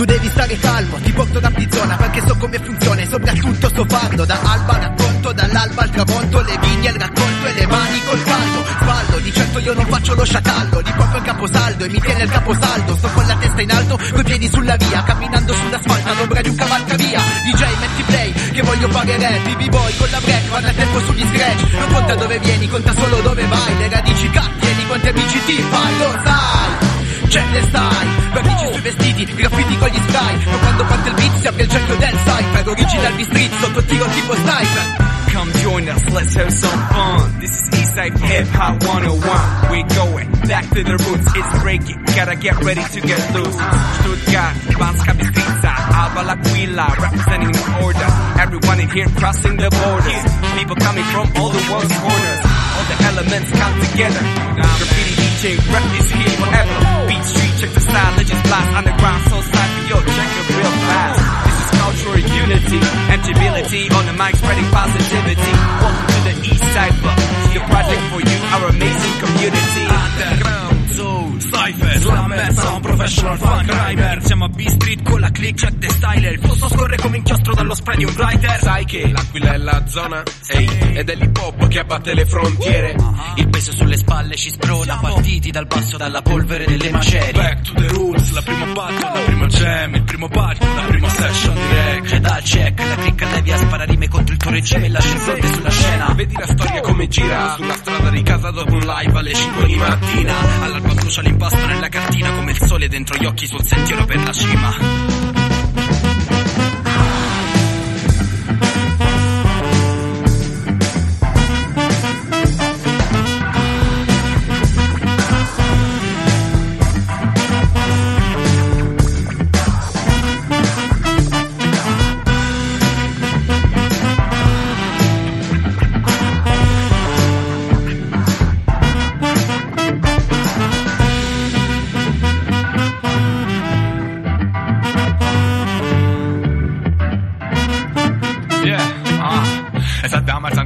Tu 0.00 0.06
devi 0.06 0.30
stare 0.30 0.56
calmo, 0.56 0.96
ti 0.96 1.12
porto 1.12 1.40
da 1.40 1.50
Pizzona 1.50 1.94
perché 1.94 2.22
so 2.26 2.34
come 2.38 2.58
funziona 2.58 3.02
e 3.02 3.06
soprattutto 3.06 3.68
so 3.68 3.84
farlo 3.86 4.24
Da 4.24 4.38
alba 4.44 4.78
racconto, 4.78 5.30
dall'alba 5.30 5.82
al 5.82 5.90
tramonto 5.90 6.40
Le 6.40 6.58
vigne 6.58 6.88
al 6.88 6.94
raccolto 6.94 7.46
e 7.46 7.52
le 7.52 7.66
mani 7.66 8.00
col 8.08 8.22
caldo 8.24 8.64
Spaldo, 8.80 9.18
di 9.18 9.30
certo 9.30 9.58
io 9.58 9.74
non 9.74 9.84
faccio 9.84 10.14
lo 10.14 10.24
sciatallo 10.24 10.80
Li 10.80 10.92
porto 10.96 11.16
il 11.18 11.22
caposaldo 11.22 11.84
e 11.84 11.88
mi 11.90 12.00
tiene 12.00 12.22
il 12.22 12.30
caposaldo. 12.30 12.96
Sto 12.96 13.08
con 13.08 13.26
la 13.26 13.36
testa 13.36 13.60
in 13.60 13.70
alto, 13.72 14.00
coi 14.12 14.24
piedi 14.24 14.48
sulla 14.48 14.76
via 14.76 15.02
Camminando 15.02 15.52
sull'asfalto 15.52 16.08
all'ombra 16.08 16.40
di 16.40 16.48
un 16.48 16.56
cavalcavia 16.56 17.20
DJ 17.44 17.62
metti 17.80 18.02
play, 18.04 18.32
che 18.32 18.62
voglio 18.62 18.88
fare 18.88 19.18
rap 19.18 19.46
I 19.48 19.54
b-boy 19.54 19.96
con 19.98 20.08
la 20.10 20.20
break, 20.20 20.48
vado 20.48 20.66
a 20.66 20.72
tempo 20.72 21.00
sugli 21.00 21.26
scratch. 21.28 21.72
Non 21.72 21.92
conta 21.92 22.14
dove 22.14 22.38
vieni, 22.38 22.68
conta 22.68 22.94
solo 22.94 23.20
dove 23.20 23.44
vai 23.44 23.76
Le 23.76 23.88
radici 23.90 24.30
cattieni, 24.30 24.86
quanti 24.86 25.08
amici 25.08 25.44
ti 25.44 25.60
fai, 25.60 25.98
lo 25.98 26.20
sai 26.24 26.88
c'è 27.30 27.44
le 27.52 27.62
stai 27.62 28.08
Vernici 28.32 28.59
sui 28.80 28.82
vestiti, 28.82 29.24
graffiti 29.34 29.76
con 29.78 29.88
gli 29.88 30.00
spray 30.08 30.44
Ma 30.44 30.56
quando 30.56 30.84
parte 30.84 31.08
il 31.08 31.14
beat 31.14 31.36
si 31.36 31.46
il 31.46 31.98
del 31.98 32.18
cypher 32.24 32.68
Original 32.68 33.24
street, 33.24 33.52
sotto 33.60 33.84
tiro 33.84 34.06
tipo 34.06 34.34
sniper 34.34 35.08
Come 35.32 35.52
join 35.62 35.88
us, 35.88 36.08
let's 36.08 36.34
have 36.34 36.50
some 36.50 36.88
fun. 36.88 37.38
This 37.38 37.52
is 37.52 37.68
Eastside 37.68 38.18
Hip 38.18 38.48
Hop 38.48 38.82
101. 38.82 39.70
We're 39.70 39.86
going 39.94 40.28
back 40.48 40.68
to 40.70 40.82
the 40.82 40.96
roots, 40.98 41.30
it's 41.36 41.62
breaking. 41.62 42.02
Gotta 42.16 42.34
get 42.34 42.58
ready 42.64 42.82
to 42.82 43.00
get 43.00 43.32
loose. 43.32 43.54
Stuttgart, 43.54 44.56
Banska 44.74 45.14
Bystrica, 45.14 45.72
Alba 45.94 46.34
L'Aquila, 46.34 46.96
representing 46.98 47.52
the 47.52 47.78
order. 47.80 48.10
Everyone 48.42 48.80
in 48.80 48.90
here 48.90 49.06
crossing 49.14 49.56
the 49.56 49.70
borders. 49.70 50.58
People 50.58 50.74
coming 50.74 51.04
from 51.04 51.30
all 51.40 51.50
the 51.50 51.62
world's 51.70 51.96
corners. 51.96 52.49
The 52.90 52.96
elements 53.06 53.50
come 53.54 53.74
together. 53.86 54.22
Graffiti 54.58 55.14
DJ 55.22 55.42
rap 55.70 55.86
is 55.94 56.10
here 56.10 56.34
forever. 56.42 56.76
Beat 57.06 57.22
street, 57.22 57.54
check 57.62 57.70
the 57.70 57.78
style, 57.78 58.12
legends 58.18 58.42
blast 58.50 58.70
underground, 58.74 59.22
so 59.30 59.38
cypher, 59.46 59.82
yo, 59.86 59.96
check 60.02 60.30
it 60.34 60.46
real 60.58 60.74
fast. 60.90 61.22
This 61.46 61.54
is 61.62 61.70
cultural 61.78 62.18
unity 62.18 62.80
and 63.14 63.18
stability 63.22 63.82
on 63.94 64.04
the 64.10 64.14
mic 64.18 64.34
spreading 64.34 64.66
positivity. 64.74 65.54
Welcome 65.78 66.06
to 66.10 66.18
the 66.26 66.34
East 66.50 66.66
Cypher, 66.74 67.14
the 67.54 67.60
project 67.70 68.02
for 68.10 68.20
you, 68.26 68.38
our 68.58 68.66
amazing 68.74 69.16
community. 69.22 69.86
Underground, 69.86 70.78
soul, 70.90 71.30
cypher, 71.72 71.98
slam 71.98 72.52
sound, 72.52 72.82
professional 72.82 73.38
funk 73.38 73.70
rhymer. 73.70 74.22
Siamo 74.24 74.44
a 74.44 74.48
B-Street 74.48 75.02
con 75.02 75.20
la 75.20 75.30
click, 75.30 75.60
check 75.60 75.78
the 75.78 75.88
style. 75.88 76.28
Il 76.28 76.38
flusso 76.40 76.68
scorre 76.68 76.96
come 76.96 77.16
inchiostro 77.18 77.54
dallo 77.54 77.74
spray 77.74 77.96
di 77.98 78.04
un 78.04 78.14
writer. 78.16 78.58
Sai 78.60 78.84
che 78.84 79.08
l'aquila 79.10 79.52
è 79.52 79.56
la 79.56 79.82
zona, 79.86 80.22
ehi, 80.48 80.96
ed 80.96 81.08
è 81.08 81.14
l'hip 81.14 81.36
hop 81.38 81.68
che 81.68 81.78
abbatte 81.78 82.14
le 82.14 82.26
frontiere. 82.26 82.96
Il 83.36 83.48
peso 83.48 83.72
sulle 83.72 83.96
spalle 83.96 84.36
ci 84.36 84.50
sprona, 84.50 84.98
partiti 85.00 85.50
dal 85.50 85.66
basso, 85.66 85.96
dalla 85.96 86.22
polvere 86.22 86.64
delle 86.66 86.90
macerie. 86.90 87.32
Back 87.32 87.62
to 87.62 87.72
the 87.74 87.88
roots, 87.88 88.32
la 88.32 88.42
prima 88.42 88.66
battle, 88.66 89.10
la 89.12 89.24
prima 89.24 89.46
jam, 89.46 89.94
il 89.94 90.02
primo 90.02 90.28
palco, 90.28 90.64
la 90.74 90.82
prima 90.82 91.08
session 91.08 91.54
direct. 91.54 92.08
C'è 92.08 92.20
dal 92.20 92.42
check, 92.42 92.78
la 92.78 92.94
clicca 92.96 93.26
devia 93.26 93.56
spara 93.56 93.84
rime 93.84 94.08
contro 94.08 94.34
il 94.34 94.40
tuo 94.40 94.50
regime, 94.50 94.88
lascia 94.88 95.14
il 95.14 95.20
fronte 95.20 95.46
sulla 95.46 95.70
scena. 95.70 96.12
Vedi 96.14 96.34
la 96.36 96.46
storia 96.46 96.80
come 96.80 97.08
gira 97.08 97.54
sulla 97.56 97.74
strada 97.74 98.10
di 98.10 98.22
casa 98.22 98.50
dopo 98.50 98.72
un 98.72 98.80
live 98.80 99.18
alle 99.18 99.34
5 99.34 99.66
di 99.66 99.76
mattina. 99.76 100.34
All'alba 100.62 100.94
brucia 100.94 101.20
l'impasto 101.22 101.59
nella 101.66 101.88
cartina 101.88 102.32
come 102.32 102.52
il 102.52 102.60
sole 102.60 102.88
dentro 102.88 103.16
gli 103.18 103.24
occhi 103.24 103.46
sul 103.46 103.64
sentiero 103.64 104.04
per 104.04 104.22
la 104.22 104.32
cima. 104.32 105.29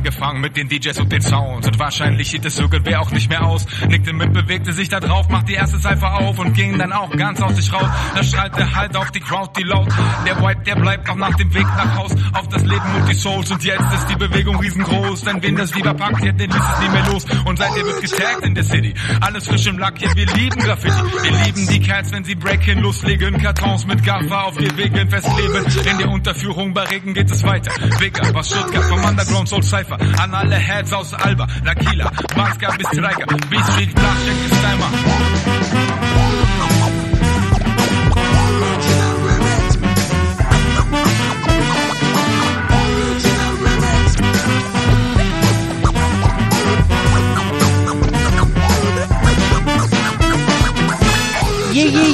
Angefangen 0.05 0.43
mit 0.43 0.55
den 0.55 0.69
DJs 0.69 0.99
und 0.99 1.11
den 1.11 1.23
Sounds 1.23 1.67
und 1.67 1.79
wahrscheinlich 1.79 2.31
hielt 2.31 2.45
es 2.45 2.59
irgendwer 2.59 3.01
auch 3.01 3.11
nicht 3.11 3.31
mehr 3.31 3.43
aus. 3.43 3.65
Nickte 3.89 4.13
mit, 4.13 4.35
bewegte 4.35 4.75
sich 4.75 4.91
da 4.91 5.01
drauf, 5.01 5.31
macht 5.31 5.49
die 5.49 5.55
erste 5.55 5.79
Cypher 5.79 6.21
auf 6.21 6.39
und 6.39 6.53
ging 6.53 6.77
dann 6.77 6.93
auch 6.93 7.11
ganz 7.17 7.41
aus 7.41 7.57
sich 7.57 7.73
raus. 7.73 7.89
Da 8.15 8.45
er 8.45 8.75
halt 8.75 8.97
auf 8.97 9.11
die 9.13 9.21
Crowd, 9.21 9.53
die 9.59 9.63
laut. 9.63 9.89
Der 10.27 10.43
White, 10.43 10.61
der 10.67 10.77
bleibt 10.77 11.09
auch 11.09 11.17
nach 11.17 11.35
dem 11.37 11.55
Weg 11.55 11.65
nach 11.65 11.97
Haus 11.97 12.13
auf 12.35 12.47
das 12.49 12.63
Leben 12.65 12.85
und 12.97 13.09
die 13.09 13.15
Souls 13.15 13.51
und 13.51 13.65
jetzt 13.65 13.93
ist 13.95 14.07
die 14.11 14.17
Bewegung 14.17 14.61
riesengroß. 14.61 15.23
Denn 15.23 15.43
wen 15.43 15.57
das 15.57 15.75
lieber 15.75 15.95
packt, 15.95 16.23
den 16.23 16.37
ließ 16.37 16.55
es 16.55 16.81
nie 16.81 16.89
mehr 16.91 17.07
los. 17.11 17.25
Und 17.47 17.59
seitdem 17.59 17.87
wird 17.87 18.03
getaggt 18.03 18.45
in 18.45 18.55
der 18.55 18.65
City. 18.65 18.93
Alles 19.23 19.49
frisch 19.49 19.67
im 19.67 19.79
Lack, 19.79 20.03
ja, 20.03 20.15
wir 20.15 20.27
lieben 20.27 20.61
Graffiti. 20.61 21.03
Wir 21.23 21.47
lieben 21.47 21.67
die 21.67 21.81
Cats, 21.81 22.13
wenn 22.13 22.25
sie 22.25 22.35
Break-In 22.35 22.81
loslegen. 22.81 23.39
Kartons 23.39 23.87
mit 23.87 24.05
Gaffer 24.05 24.45
auf 24.45 24.59
die 24.59 24.77
Wege 24.77 25.07
festleben. 25.09 25.65
In 25.91 25.99
der 25.99 26.11
Unterführung 26.11 26.75
bei 26.75 26.83
Regen 26.83 27.15
geht 27.15 27.31
es 27.31 27.43
weiter. 27.43 27.73
Vega, 27.99 28.35
was 28.35 28.51
Stuttgart 28.51 28.85
vom 28.85 29.03
Underground 29.03 29.49
Soul 29.49 29.63
Cypher. 29.63 29.94
An 30.19 30.35
alle 30.35 30.57
Heads 30.57 30.93
aus 30.93 31.15
Alba, 31.15 31.47
L'Aquila, 31.65 32.11
Basca 32.35 32.75
bis 32.77 32.87
Streiker. 32.89 33.27
B-Street, 33.49 33.91
Flachcheck 33.99 34.45
ist 34.45 34.63
Timer. 34.63 35.84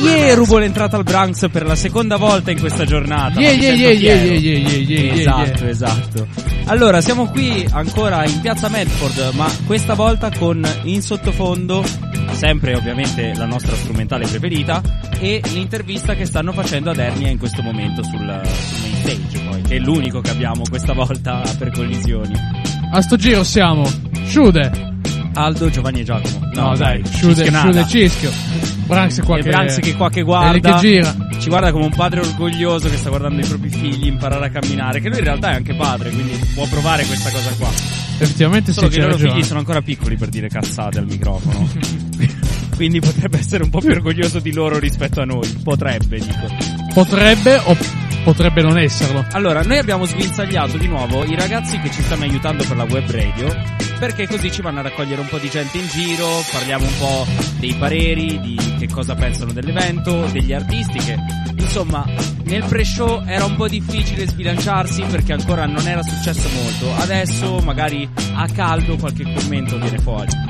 Yeah, 0.01 0.35
rubo 0.35 0.59
l'entrata 0.59 0.97
al 0.97 1.03
Bronx 1.03 1.51
per 1.51 1.67
la 1.67 1.75
seconda 1.75 2.17
volta 2.17 2.51
in 2.51 2.59
questa 2.59 2.85
giornata. 2.85 3.39
Yeah, 3.39 3.53
yeah, 3.53 3.75
yeah, 3.75 3.91
yeah, 3.91 4.23
yeah, 4.23 4.57
yeah, 4.57 4.81
yeah, 4.81 5.15
Esatto, 5.15 5.67
esatto. 5.67 6.27
Allora, 6.65 7.01
siamo 7.01 7.27
qui 7.27 7.67
ancora 7.71 8.25
in 8.27 8.41
piazza 8.41 8.69
Medford, 8.69 9.35
ma 9.35 9.47
questa 9.67 9.95
volta 9.95 10.31
con 10.31 10.67
in 10.85 11.03
sottofondo, 11.03 11.85
sempre 12.33 12.75
ovviamente 12.75 13.35
la 13.35 13.45
nostra 13.45 13.77
strumentale 13.77 14.27
preferita, 14.27 14.81
e 15.19 15.43
l'intervista 15.53 16.15
che 16.15 16.25
stanno 16.25 16.53
facendo 16.53 16.91
ad 16.91 16.99
Ernia 16.99 17.29
in 17.29 17.39
questo 17.39 17.61
momento 17.61 18.03
sul, 18.03 18.19
sul 18.19 18.81
main 18.81 18.95
stage, 19.03 19.45
poi, 19.47 19.63
che 19.63 19.77
è 19.77 19.79
l'unico 19.79 20.21
che 20.21 20.31
abbiamo 20.31 20.63
questa 20.69 20.95
volta 20.95 21.43
per 21.59 21.73
collisioni. 21.73 22.35
A 22.93 23.03
sto 23.03 23.17
giro 23.17 23.45
siamo 23.45 23.85
Sciude. 24.25 24.89
Aldo, 25.35 25.71
Giovanni 25.71 26.01
e 26.01 26.05
Giacomo. 26.05 26.49
No, 26.55 26.75
dai, 26.77 27.05
Cischio 27.05 27.35
Sciude. 27.35 27.51
Sciude 27.51 27.87
Cischio. 27.87 28.70
Branks 28.91 29.21
qua 29.25 29.39
E 29.39 29.43
che 29.43 29.49
Branks 29.51 29.79
che 29.81 29.95
qua 29.97 30.11
che 30.11 30.23
guarda 30.23 30.75
che 30.75 30.79
gira. 30.81 31.17
ci 31.39 31.49
guarda 31.49 31.73
come 31.73 31.85
un 31.85 31.95
padre 31.95 32.21
orgoglioso 32.21 32.89
che 32.89 32.97
sta 32.97 33.09
guardando 33.09 33.41
i 33.41 33.47
propri 33.47 33.69
figli 33.71 34.07
imparare 34.07 34.47
a 34.47 34.51
camminare 34.51 35.01
che 35.01 35.09
lui 35.09 35.19
in 35.19 35.25
realtà 35.25 35.53
è 35.53 35.55
anche 35.55 35.75
padre 35.75 36.11
quindi 36.11 36.39
può 36.55 36.67
provare 36.69 37.05
questa 37.05 37.31
cosa 37.31 37.51
qua 37.59 37.69
Effettivamente 38.23 38.73
solo 38.73 38.89
sì, 38.89 38.93
che 38.95 38.99
i 38.99 39.03
loro 39.03 39.15
ragione. 39.15 39.33
figli 39.33 39.45
sono 39.45 39.59
ancora 39.61 39.81
piccoli 39.81 40.17
per 40.17 40.29
dire 40.29 40.49
cazzate 40.49 40.99
al 40.99 41.07
microfono 41.07 41.69
quindi 42.77 43.01
potrebbe 43.01 43.39
essere 43.39 43.63
un 43.65 43.71
po' 43.71 43.81
più 43.81 43.91
orgoglioso 43.91 44.41
di 44.41 44.53
loro 44.53 44.79
rispetto 44.79 45.21
a 45.21 45.25
noi 45.25 45.49
potrebbe 45.63 46.19
dico 46.19 46.80
Potrebbe 46.93 47.57
o 47.65 47.77
potrebbe 48.25 48.63
non 48.63 48.79
esserlo. 48.79 49.25
allora 49.33 49.63
noi 49.63 49.79
abbiamo 49.79 50.05
sguinzagliato 50.05 50.77
di 50.77 50.87
nuovo 50.87 51.25
i 51.25 51.35
ragazzi 51.35 51.79
che 51.79 51.91
ci 51.91 52.03
stanno 52.03 52.25
aiutando 52.25 52.65
per 52.65 52.77
la 52.77 52.85
web 52.85 53.11
radio 53.11 53.49
perché 53.99 54.27
così 54.27 54.51
ci 54.51 54.61
vanno 54.61 54.81
a 54.81 54.83
raccogliere 54.83 55.21
un 55.21 55.27
po' 55.27 55.39
di 55.39 55.49
gente 55.49 55.79
in 55.79 55.87
giro 55.87 56.27
parliamo 56.53 56.85
un 56.85 56.99
po' 56.99 57.27
dei 57.59 57.75
pareri 57.75 58.39
di 58.41 58.59
che 58.79 58.89
cosa 58.89 59.15
pensano 59.15 59.53
dell'evento 59.53 60.27
degli 60.33 60.53
artisti 60.53 60.99
che 60.99 61.17
insomma 61.57 62.05
nel 62.45 62.65
pre-show 62.65 63.23
era 63.27 63.45
un 63.45 63.57
po' 63.57 63.69
difficile 63.69 64.27
sbilanciarsi 64.27 65.03
perché 65.05 65.33
ancora 65.33 65.65
non 65.67 65.87
era 65.87 66.03
successo 66.03 66.49
molto 66.51 67.03
adesso 67.03 67.59
magari 67.61 68.09
a 68.35 68.47
caldo 68.49 68.97
qualche 68.97 69.25
commento 69.33 69.79
viene 69.79 69.99
fuori 69.99 70.50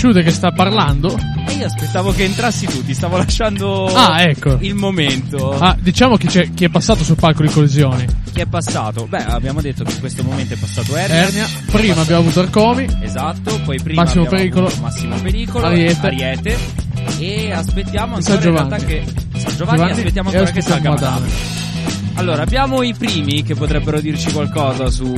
C'è 0.00 0.06
Sciude 0.06 0.22
che 0.22 0.30
sta 0.30 0.50
parlando. 0.50 1.14
e 1.46 1.52
io 1.52 1.66
aspettavo 1.66 2.10
che 2.12 2.24
entrassi 2.24 2.64
tu 2.64 2.82
ti 2.82 2.94
stavo 2.94 3.18
lasciando 3.18 3.84
Ah, 3.94 4.22
ecco. 4.22 4.56
il 4.60 4.74
momento 4.74 5.50
Ah, 5.58 5.76
diciamo 5.78 6.16
c'è, 6.16 6.54
chi 6.54 6.64
è 6.64 6.68
passato 6.70 7.04
sul 7.04 7.16
palco 7.16 7.42
di 7.42 7.50
collisioni. 7.50 8.06
chi 8.32 8.40
è 8.40 8.46
passato? 8.46 9.04
beh 9.06 9.24
abbiamo 9.24 9.60
detto 9.60 9.84
che 9.84 9.92
in 9.92 10.00
questo 10.00 10.22
momento 10.22 10.54
è 10.54 10.56
passato 10.56 10.96
Ernia, 10.96 11.26
Ernia. 11.26 11.46
Prima 11.70 12.00
abbiamo 12.00 12.22
avuto 12.22 12.40
Arcomi. 12.40 12.86
Esatto, 13.02 13.60
poi 13.62 13.78
prima 13.82 14.02
Massimo 14.04 14.24
Pericolo. 14.24 14.72
Massimo 14.80 15.16
Pericolo, 15.16 15.66
Ariete. 15.66 16.06
Ariete, 16.06 16.58
e 17.18 17.52
aspettiamo 17.52 18.18
San 18.22 18.32
ancora 18.38 18.48
in 18.48 18.54
realtà 18.56 18.76
Giovanni. 18.78 19.04
che 19.32 19.38
San 19.38 19.56
Giovanni, 19.56 19.90
aspettiamo 19.90 20.30
e 20.30 20.32
ancora 20.36 20.50
che 20.50 20.62
salga 20.62 20.90
aspettiamo 20.92 21.14
Madame. 21.20 21.32
Allora, 22.14 22.42
abbiamo 22.42 22.82
i 22.82 22.94
primi 22.94 23.42
che 23.42 23.54
potrebbero 23.54 24.00
dirci 24.00 24.32
qualcosa 24.32 24.88
su 24.88 25.12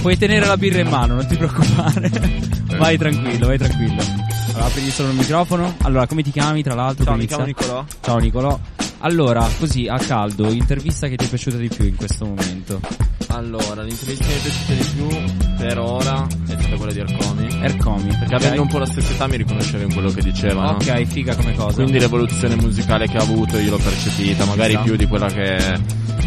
Puoi 0.00 0.16
tenere 0.16 0.46
la 0.46 0.56
birra 0.56 0.80
in 0.80 0.88
mano, 0.88 1.14
non 1.14 1.26
ti 1.26 1.36
preoccupare. 1.36 2.10
vai 2.78 2.96
tranquillo, 2.96 3.46
vai 3.46 3.58
tranquillo. 3.58 4.02
Allora, 4.50 4.64
apri 4.66 4.90
solo 4.90 5.08
il 5.10 5.16
microfono. 5.16 5.74
Allora, 5.82 6.06
come 6.06 6.22
ti 6.22 6.30
chiami 6.30 6.62
tra 6.62 6.74
l'altro? 6.74 7.04
Ciao, 7.04 7.16
mi 7.16 7.26
chiamo? 7.26 7.44
Nicolò. 7.44 7.84
Ciao 8.00 8.18
Nicolò. 8.18 8.58
Allora, 9.00 9.46
così 9.58 9.86
a 9.88 9.98
caldo, 9.98 10.50
intervista 10.50 11.06
che 11.08 11.16
ti 11.16 11.26
è 11.26 11.28
piaciuta 11.28 11.56
di 11.58 11.68
più 11.68 11.84
in 11.86 11.96
questo 11.96 12.24
momento? 12.24 12.80
Allora, 13.28 13.82
l'intervista 13.82 14.24
che 14.24 14.30
mi 14.32 14.38
è 14.38 14.42
piaciuta 14.42 14.72
di 14.72 14.88
più 14.94 15.56
per 15.58 15.78
ora 15.78 16.26
è 16.46 16.56
stata 16.58 16.76
quella 16.76 16.92
di 16.92 17.00
Arcomi. 17.00 17.46
Ercomi. 17.60 18.06
Perché 18.08 18.34
ok? 18.34 18.42
avendo 18.44 18.62
un 18.62 18.68
po' 18.68 18.78
la 18.78 18.86
stessa 18.86 19.12
età 19.12 19.26
mi 19.26 19.36
riconoscevo 19.36 19.82
in 19.84 19.92
quello 19.92 20.10
che 20.10 20.22
diceva. 20.22 20.62
no? 20.62 20.70
Ok, 20.70 21.04
figa 21.04 21.34
come 21.36 21.54
cosa. 21.54 21.74
Quindi 21.74 21.98
l'evoluzione 21.98 22.56
musicale 22.56 23.06
che 23.08 23.18
ha 23.18 23.22
avuto 23.22 23.58
io 23.58 23.70
l'ho 23.70 23.78
percepita, 23.78 24.44
magari 24.46 24.70
Esatto. 24.70 24.84
più 24.86 24.96
di 24.96 25.06
quella 25.06 25.26
che 25.26 25.80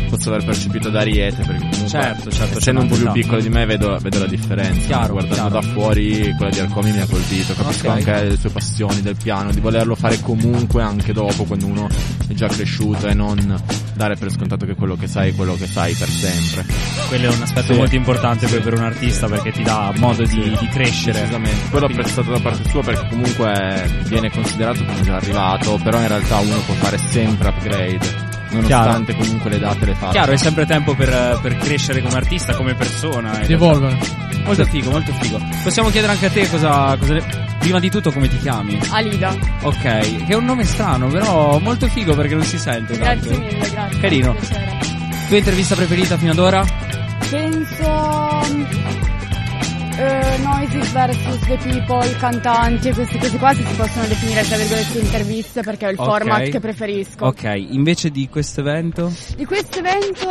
posso 0.10 0.30
aver 0.30 0.46
percepito 0.46 0.90
da 0.90 1.00
Ariete, 1.02 1.38
perché 1.44 1.60
comunque 1.60 1.88
Certo, 1.88 2.30
certo, 2.32 2.58
essendo 2.58 2.82
un 2.82 2.88
po' 2.88 2.96
più 2.96 3.04
certo. 3.06 3.20
piccolo 3.20 3.42
di 3.42 3.50
me 3.50 3.66
vedo, 3.66 3.98
vedo 4.02 4.20
la 4.20 4.26
differenza. 4.28 4.86
Chiaro, 4.88 5.14
Guardando 5.14 5.36
chiaro. 5.36 5.50
da 5.50 5.62
fuori 5.62 6.34
quella 6.38 6.52
di 6.52 6.60
Arcomi 6.60 6.92
mi 6.92 7.00
ha 7.02 7.06
colpito, 7.08 7.54
capisco 7.54 7.88
Ok. 7.88 7.94
anche 7.96 8.24
le 8.24 8.38
sue 8.38 8.50
passioni 8.50 9.02
del 9.02 9.16
piano, 9.22 9.52
di 9.52 9.60
volerlo 9.60 9.96
fare 9.96 10.20
comunque 10.20 10.82
anche 10.82 11.14
dopo 11.14 11.44
quando 11.46 11.66
uno 11.68 11.88
è 12.28 12.34
già 12.34 12.48
cresciuto 12.48 13.08
e 13.08 13.14
non 13.14 13.62
dare 13.96 14.16
per 14.16 14.32
scontato 14.32 14.66
che 14.66 14.76
quello 14.76 14.96
che 14.96 15.08
sai 15.08 15.30
è 15.32 15.36
quello 15.36 15.56
che 15.56 15.66
sai 15.68 15.94
per 15.94 16.10
sempre. 16.10 16.66
Quello 17.08 17.30
è 17.32 17.36
un 17.36 17.42
aspetto 17.42 17.74
Sì. 17.74 17.80
molto 17.80 17.96
importante 17.96 18.48
poi 18.48 18.60
per 18.62 18.74
un 18.74 18.84
artista 18.84 19.28
perché 19.28 19.52
ti 19.52 19.64
dà 19.64 19.92
modo 19.98 20.24
di, 20.24 20.40
di 20.60 20.68
crescere. 20.68 21.20
Decisamente. 21.20 21.70
Quello 21.70 21.86
ho 21.86 21.90
apprezzato 21.90 22.32
da 22.32 22.40
parte 22.40 22.70
sua 22.70 22.82
perché 22.84 23.08
comunque 23.10 24.04
viene 24.08 24.30
considerato 24.32 24.84
come 24.86 25.02
già 25.02 25.16
arrivato, 25.16 25.80
però 25.84 26.00
in 26.00 26.08
realtà 26.08 26.38
uno 26.40 26.58
può 26.66 26.74
fare 26.76 26.98
sempre 27.10 27.50
upgrade. 27.50 28.28
Nonostante 28.50 29.16
comunque 29.16 29.50
le 29.50 29.60
date 29.60 29.86
le 29.86 29.94
faccia. 29.94 30.12
Chiaro, 30.12 30.32
è 30.32 30.38
sempre 30.38 30.66
tempo 30.66 30.96
per, 30.96 31.40
per 31.42 31.58
crescere 31.58 32.02
come 32.02 32.16
artista, 32.16 32.56
come 32.56 32.74
persona. 32.74 33.40
Di 33.46 33.54
evolvere. 33.54 33.98
Molto 34.44 34.66
figo, 34.66 34.90
molto 34.90 35.12
figo. 35.14 35.40
Possiamo 35.64 35.90
chiedere 35.90 36.14
anche 36.14 36.26
a 36.26 36.30
te 36.32 36.50
cosa, 36.50 36.96
cosa 36.98 37.14
ne- 37.14 37.48
Prima 37.60 37.80
di 37.80 37.90
tutto 37.90 38.12
come 38.12 38.30
ti 38.30 38.38
chiami? 38.40 38.80
Alida. 38.90 39.36
Ok, 39.62 39.82
che 39.82 40.26
è 40.28 40.34
un 40.34 40.46
nome 40.46 40.64
strano, 40.64 41.08
però 41.08 41.60
molto 41.60 41.88
figo 41.88 42.16
perché 42.16 42.34
non 42.34 42.44
si 42.44 42.58
sente 42.58 42.98
tanto. 42.98 43.28
Grazie 43.28 43.38
mille, 43.38 43.70
grazie. 43.70 44.00
Carino. 44.00 44.36
Tua 45.28 45.38
intervista 45.38 45.76
preferita 45.76 46.18
fino 46.18 46.32
ad 46.32 46.40
ora? 46.40 46.66
Penso 47.30 48.99
eh, 50.00 50.38
Noises 50.44 50.92
versus 50.94 51.40
The 51.46 51.58
People, 51.58 52.16
cantanti 52.18 52.88
e 52.88 52.94
queste 52.94 53.18
cose 53.18 53.38
qua 53.38 53.54
si 53.54 53.64
possono 53.76 54.06
definire 54.08 54.44
tra 54.44 54.56
virgolette 54.56 54.98
interviste 55.00 55.62
perché 55.62 55.88
è 55.88 55.92
il 55.92 56.00
Ok. 56.00 56.06
format 56.06 56.50
che 56.50 56.60
preferisco. 56.60 57.26
Ok, 57.26 57.44
invece 57.70 58.10
di 58.10 58.30
questo 58.30 58.62
evento? 58.62 59.12
Di 59.36 59.46
questo 59.46 59.80
evento 59.80 60.28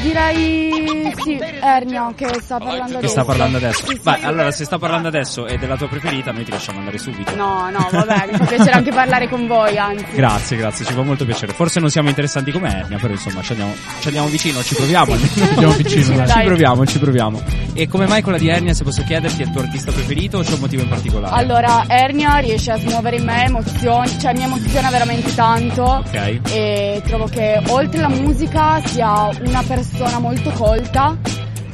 direi 0.00 1.12
sì, 1.22 1.38
Ernio 1.62 2.12
che 2.16 2.28
sta 2.40 2.58
parlando 2.58 2.92
Che 2.92 2.96
adesso. 2.98 3.12
sta 3.12 3.24
parlando 3.24 3.56
adesso? 3.58 3.86
Sì, 3.86 3.94
sì. 3.94 4.00
Vai, 4.02 4.22
allora 4.22 4.50
se 4.50 4.64
sta 4.64 4.78
parlando 4.78 5.08
adesso 5.08 5.46
e 5.46 5.58
della 5.58 5.76
tua 5.76 5.88
preferita, 5.88 6.32
noi 6.32 6.44
ti 6.44 6.50
lasciamo 6.50 6.78
andare 6.78 6.98
subito. 6.98 7.34
No, 7.36 7.68
no, 7.70 7.88
vabbè, 7.90 8.28
mi 8.30 8.36
fa 8.36 8.44
piacere 8.44 8.70
anche 8.72 8.90
parlare 8.90 9.28
con 9.28 9.46
voi, 9.46 9.76
anzi. 9.76 10.04
Grazie, 10.14 10.56
grazie, 10.56 10.84
ci 10.84 10.92
fa 10.92 11.02
molto 11.02 11.24
piacere. 11.24 11.52
Forse 11.52 11.80
non 11.80 11.90
siamo 11.90 12.08
interessanti 12.08 12.50
come 12.50 12.74
Ernia, 12.74 12.98
però 12.98 13.12
insomma 13.12 13.42
ci 13.42 13.52
andiamo, 13.52 13.74
ci 14.00 14.06
andiamo 14.08 14.28
vicino, 14.28 14.62
ci 14.62 14.74
proviamo. 14.74 15.16
Ci 15.40 15.42
andiamo 15.42 15.72
vicino, 15.74 16.16
dai. 16.16 16.28
Ci 16.28 16.42
proviamo, 16.44 16.86
ci 16.86 16.98
proviamo. 16.98 17.42
E 17.74 17.88
come 17.88 18.06
mai 18.06 18.22
quella 18.22 18.38
di 18.38 18.48
Ernia, 18.48 18.74
se 18.74 18.84
posso 18.84 19.02
chiederti, 19.04 19.42
è 19.42 19.44
il 19.46 19.52
tuo 19.52 19.62
artista 19.62 19.90
preferito 19.92 20.38
o 20.38 20.42
c'è 20.42 20.52
un 20.54 20.60
motivo 20.60 20.82
in 20.82 20.88
particolare? 20.88 21.34
Allora, 21.34 21.84
Ernia 21.86 22.36
riesce 22.36 22.72
a 22.72 22.76
smuovere 22.78 23.16
in 23.16 23.24
me 23.24 23.44
emozioni, 23.44 24.18
cioè 24.18 24.34
mi 24.34 24.42
emoziona 24.42 24.90
veramente 24.90 25.34
tanto. 25.34 25.82
Ok. 25.82 26.40
E 26.50 27.02
trovo 27.06 27.24
che 27.26 27.60
oltre 27.68 28.02
alla 28.02 28.14
musica 28.14 28.80
sia 28.84 29.28
una 29.44 29.62
persona 29.62 29.89
molto 30.20 30.50
colta 30.50 31.16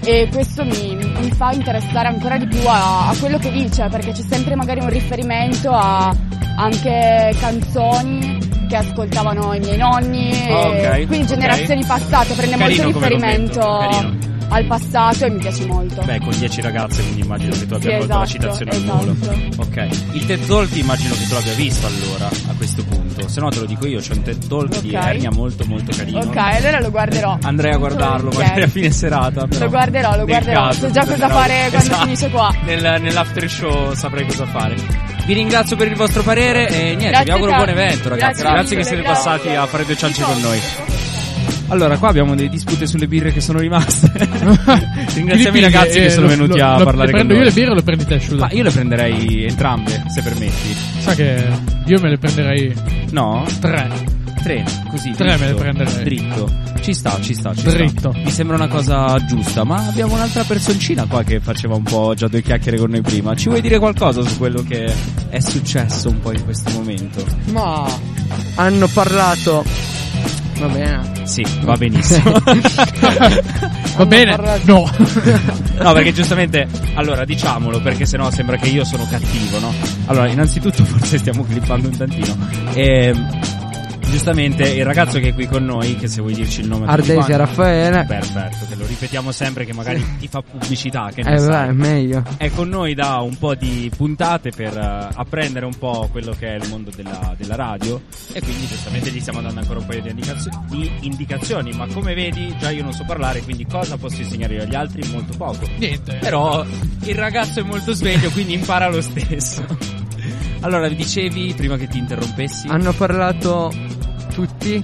e 0.05 0.29
questo 0.33 0.65
mi, 0.65 0.95
mi 1.21 1.31
fa 1.33 1.53
interessare 1.53 2.09
ancora 2.09 2.37
di 2.39 2.47
più 2.47 2.61
a, 2.67 3.09
a 3.09 3.15
quello 3.19 3.39
che 3.39 3.51
dice 3.51 3.87
perché 3.91 4.13
c'è 4.13 4.23
sempre 4.23 4.55
magari 4.55 4.81
un 4.81 4.89
riferimento 4.89 5.71
a 5.73 6.15
anche 6.57 7.35
canzoni 7.39 8.39
che 8.69 8.77
ascoltavano 8.77 9.55
i 9.55 9.61
miei 9.61 9.77
nonni 9.77 10.31
e 10.33 10.53
Ah, 10.53 10.69
ok, 10.69 11.07
quindi 11.07 11.27
generazioni 11.27 11.85
passate 11.85 12.35
prende 12.35 12.57
Carino 12.57 12.83
molto 12.85 12.99
riferimento 12.99 13.61
carino. 13.61 14.19
al 14.49 14.65
passato 14.65 15.25
e 15.27 15.31
mi 15.31 15.39
piace 15.39 15.67
molto 15.67 16.03
Beh, 16.03 16.19
con 16.21 16.37
10 16.39 16.61
ragazze, 16.63 17.03
quindi 17.03 17.21
immagino 17.21 17.53
che 17.53 17.67
tu 17.67 17.75
abbia 17.75 17.91
Sì, 17.91 17.97
colto 17.99 18.15
la 18.19 18.23
esatto, 18.25 18.27
citazione 18.27 18.71
al 18.71 18.77
esatto. 18.77 18.97
volo. 18.99 19.17
Ok. 19.59 19.89
Il 20.13 20.27
TED 20.27 20.47
Talk 20.47 20.77
immagino 20.77 21.15
che 21.15 21.27
tu 21.27 21.35
l'abbia 21.35 21.53
visto 21.55 21.87
allora, 21.87 22.27
a 22.27 22.55
questo 22.57 22.85
punto. 22.85 22.96
Se 23.27 23.41
no 23.41 23.49
te 23.51 23.61
lo 23.61 23.67
dico 23.67 23.87
io, 23.87 24.01
c'è 24.01 24.13
un 24.15 24.23
TED 24.23 24.47
Talk 24.49 24.81
di 24.81 24.95
Ok. 24.95 25.05
Ernia 25.05 25.31
molto 25.31 25.65
molto 25.67 25.93
carino. 25.97 26.19
ok 26.21 26.37
allora 26.37 26.81
lo 26.81 26.91
guarderò 26.91 27.39
Andrei 27.43 27.73
a 27.73 27.77
guardarlo 27.77 28.29
Ok. 28.31 28.37
magari 28.39 28.63
a 28.63 28.69
fine 28.69 28.91
serata. 28.91 29.47
Però 29.47 29.65
Lo 29.65 29.71
guarderò, 29.71 30.17
lo 30.17 30.25
guarderò. 30.25 30.63
caso, 30.67 30.81
So 30.81 30.91
già 30.91 31.05
cosa 31.05 31.29
fare 31.29 31.67
quando 31.71 31.77
Esatto. 31.79 32.03
finisce 32.05 32.31
qua. 32.31 32.55
Nel, 32.65 33.01
nell'after 33.03 33.49
show 33.51 33.93
saprei 33.95 34.27
cosa 34.27 34.47
fare. 34.47 34.75
Vi 35.27 35.33
ringrazio 35.35 35.77
per 35.77 35.89
il 35.89 35.97
vostro 35.97 36.23
parere 36.23 36.69
e 36.69 36.83
niente, 36.95 37.09
Grazie 37.09 37.25
vi 37.25 37.31
auguro 37.33 37.51
un 37.51 37.57
buon 37.57 37.69
evento 37.71 38.09
ragazzi. 38.09 38.43
Grazie 38.43 38.53
Grazie, 38.55 38.69
che 38.69 38.75
mille, 38.77 38.85
siete 38.87 39.03
grazie. 39.03 39.25
passati 39.31 39.49
a 39.57 39.67
fare 39.67 39.85
due 39.85 39.97
ciance 39.97 40.23
con 40.23 40.41
noi. 40.41 40.61
Allora, 41.69 41.99
qua 41.99 42.09
abbiamo 42.09 42.35
delle 42.37 42.49
dispute 42.49 42.87
sulle 42.87 43.09
birre 43.09 43.33
che 43.33 43.41
sono 43.41 43.59
rimaste. 43.59 44.11
Ringraziamo 45.15 45.57
i 45.57 45.61
ragazzi 45.61 45.99
che 45.99 46.05
Eh, 46.07 46.11
sono 46.11 46.27
lo- 46.27 46.29
venuti 46.33 46.59
lo- 46.59 46.65
a 46.65 46.79
lo- 46.79 46.85
parlare 46.85 47.07
le 47.11 47.13
con 47.19 47.27
prendo 47.27 47.33
noi. 47.35 47.43
io 47.43 47.49
le 47.49 47.55
birre 47.55 47.71
o 47.71 47.75
le 47.75 47.83
prendi 47.83 48.05
te, 48.05 48.19
Sciuda? 48.19 48.47
Ma 48.47 48.53
io 48.53 48.63
le 48.63 48.71
prenderei 48.71 49.45
entrambe, 49.47 50.03
se 50.15 50.23
permetti. 50.23 50.77
Sa 50.99 51.15
che 51.15 51.49
io 51.87 52.01
me 52.01 52.09
le 52.11 52.19
prenderei 52.19 52.75
No? 53.11 53.45
tre. 53.61 54.15
Tre, 54.43 54.65
così. 54.91 55.11
Tre 55.11 55.27
me 55.27 55.39
le 55.39 55.47
dritto, 55.47 55.57
prenderei. 55.57 56.05
Dritto. 56.05 56.51
Ci 56.81 56.95
sta, 56.95 57.19
ci 57.21 57.35
sta, 57.35 57.53
ci 57.53 57.65
Dritto. 57.65 58.13
sta. 58.13 58.21
Mi 58.23 58.31
sembra 58.31 58.55
una 58.55 58.69
cosa 58.69 59.17
giusta, 59.27 59.65
ma 59.65 59.85
abbiamo 59.89 60.15
un'altra 60.15 60.45
personcina 60.45 61.05
qua 61.07 61.25
che 61.25 61.41
faceva 61.41 61.75
un 61.75 61.83
po' 61.83 62.15
già 62.15 62.29
due 62.29 62.43
chiacchiere 62.43 62.79
con 62.79 62.91
noi 62.91 63.01
prima. 63.01 63.35
Ci 63.35 63.49
vuoi 63.49 63.61
dire 63.61 63.81
qualcosa 63.81 64.23
su 64.23 64.39
quello 64.39 64.63
che 64.63 64.85
è 65.31 65.41
successo 65.41 66.11
un 66.11 66.21
po' 66.21 66.31
in 66.31 66.45
questo 66.45 66.71
momento? 66.71 67.25
Ma 67.51 67.91
hanno 68.55 68.87
parlato. 68.87 69.65
Va 70.59 70.67
bene. 70.69 71.27
Sì, 71.27 71.45
va 71.63 71.77
benissimo. 71.77 72.33
Va 73.97 74.05
bene? 74.05 74.37
No. 74.65 74.91
No, 75.79 75.93
perché 75.93 76.13
giustamente, 76.13 76.69
allora 76.95 77.25
diciamolo, 77.25 77.81
perché 77.81 78.05
sennò 78.05 78.31
sembra 78.31 78.57
che 78.57 78.69
io 78.69 78.85
sono 78.85 79.07
cattivo, 79.09 79.59
no? 79.59 79.73
Allora, 80.07 80.29
innanzitutto 80.29 80.85
forse 80.85 81.19
stiamo 81.19 81.45
clippando 81.45 81.89
un 81.89 81.97
tantino. 81.97 82.37
Ehm, 82.75 83.56
giustamente 84.17 84.67
il 84.67 84.83
ragazzo 84.87 85.19
che 85.19 85.29
è 85.29 85.35
qui 85.35 85.47
con 85.47 85.63
noi, 85.67 85.95
che 85.97 86.09
se 86.09 86.23
vuoi 86.23 86.33
dirci 86.33 86.61
il 86.63 86.69
nome 86.69 86.87
tutti 86.87 86.93
Ardesi 86.93 87.13
quanti- 87.17 87.37
Raffaele. 87.37 88.05
Perfetto, 88.07 88.67
che 88.67 88.75
lo 88.75 88.87
ripetiamo 88.87 89.31
sempre 89.31 89.67
che 89.67 89.75
magari 89.75 90.03
ti 90.19 90.27
fa 90.27 90.41
pubblicità, 90.41 91.11
che 91.15 91.23
ne 91.23 91.35
Eh, 91.35 91.39
sai. 91.39 91.67
beh, 91.67 91.73
meglio. 91.75 92.23
È 92.39 92.51
con 92.51 92.67
noi 92.71 92.95
da 92.95 93.19
un 93.21 93.37
po' 93.37 93.55
di 93.55 93.91
puntate 93.95 94.53
per 94.57 94.75
eh, 94.75 95.09
apprendere 95.15 95.67
un 95.67 95.77
po' 95.77 96.09
quello 96.11 96.33
che 96.39 96.47
è 96.49 96.55
il 96.55 96.67
mondo 96.71 96.91
della, 96.97 97.35
della 97.37 97.57
radio 97.57 98.01
e 98.33 98.41
quindi 98.41 98.67
giustamente 98.67 99.11
gli 99.11 99.21
stiamo 99.21 99.43
dando 99.43 99.61
ancora 99.61 99.81
un 99.81 99.87
paio 99.87 100.01
di, 100.01 100.09
indicazio- 100.09 100.65
di 100.71 100.91
indicazioni, 101.01 101.73
ma 101.73 101.87
come 101.93 102.15
vedi 102.15 102.57
già 102.59 102.71
io 102.71 102.85
non 102.85 102.93
so 102.95 103.05
parlare, 103.07 103.43
quindi 103.43 103.67
cosa 103.67 103.99
posso 103.99 104.23
insegnare 104.23 104.55
io 104.55 104.63
agli 104.63 104.75
altri? 104.75 105.07
Molto 105.13 105.37
poco. 105.37 105.69
Niente. 105.77 106.17
Però 106.21 106.65
il 107.03 107.15
ragazzo 107.15 107.61
è 107.61 107.63
molto 107.65 107.93
sveglio, 107.93 108.31
quindi 108.31 108.55
impara 108.55 108.89
lo 108.89 109.03
stesso. 109.03 109.63
Allora, 110.61 110.89
dicevi 110.89 111.53
prima 111.55 111.77
che 111.77 111.87
ti 111.87 111.99
interrompessi? 111.99 112.67
Hanno 112.69 112.93
parlato 112.93 113.71
tutti. 114.37 114.75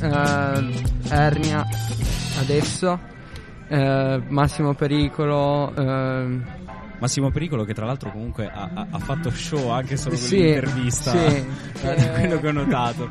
eh, 0.00 0.82
Ernia 1.10 1.66
adesso. 2.40 2.98
eh, 3.68 4.22
Massimo 4.28 4.72
Pericolo. 4.74 5.72
eh, 5.76 6.58
Massimo 6.98 7.30
Pericolo 7.30 7.64
che 7.64 7.74
tra 7.74 7.84
l'altro 7.86 8.10
comunque 8.10 8.46
ha, 8.52 8.70
ha- 8.74 8.86
ha 8.90 8.98
fatto 8.98 9.30
show 9.30 9.68
anche 9.70 9.96
solo 9.96 10.16
con 10.16 10.24
Sì, 10.24 10.36
l'intervista. 10.42 11.10
sì. 11.10 11.44
Eh, 11.82 12.10
quello 12.12 12.40
che 12.40 12.48
ho 12.48 12.52
notato. 12.52 13.08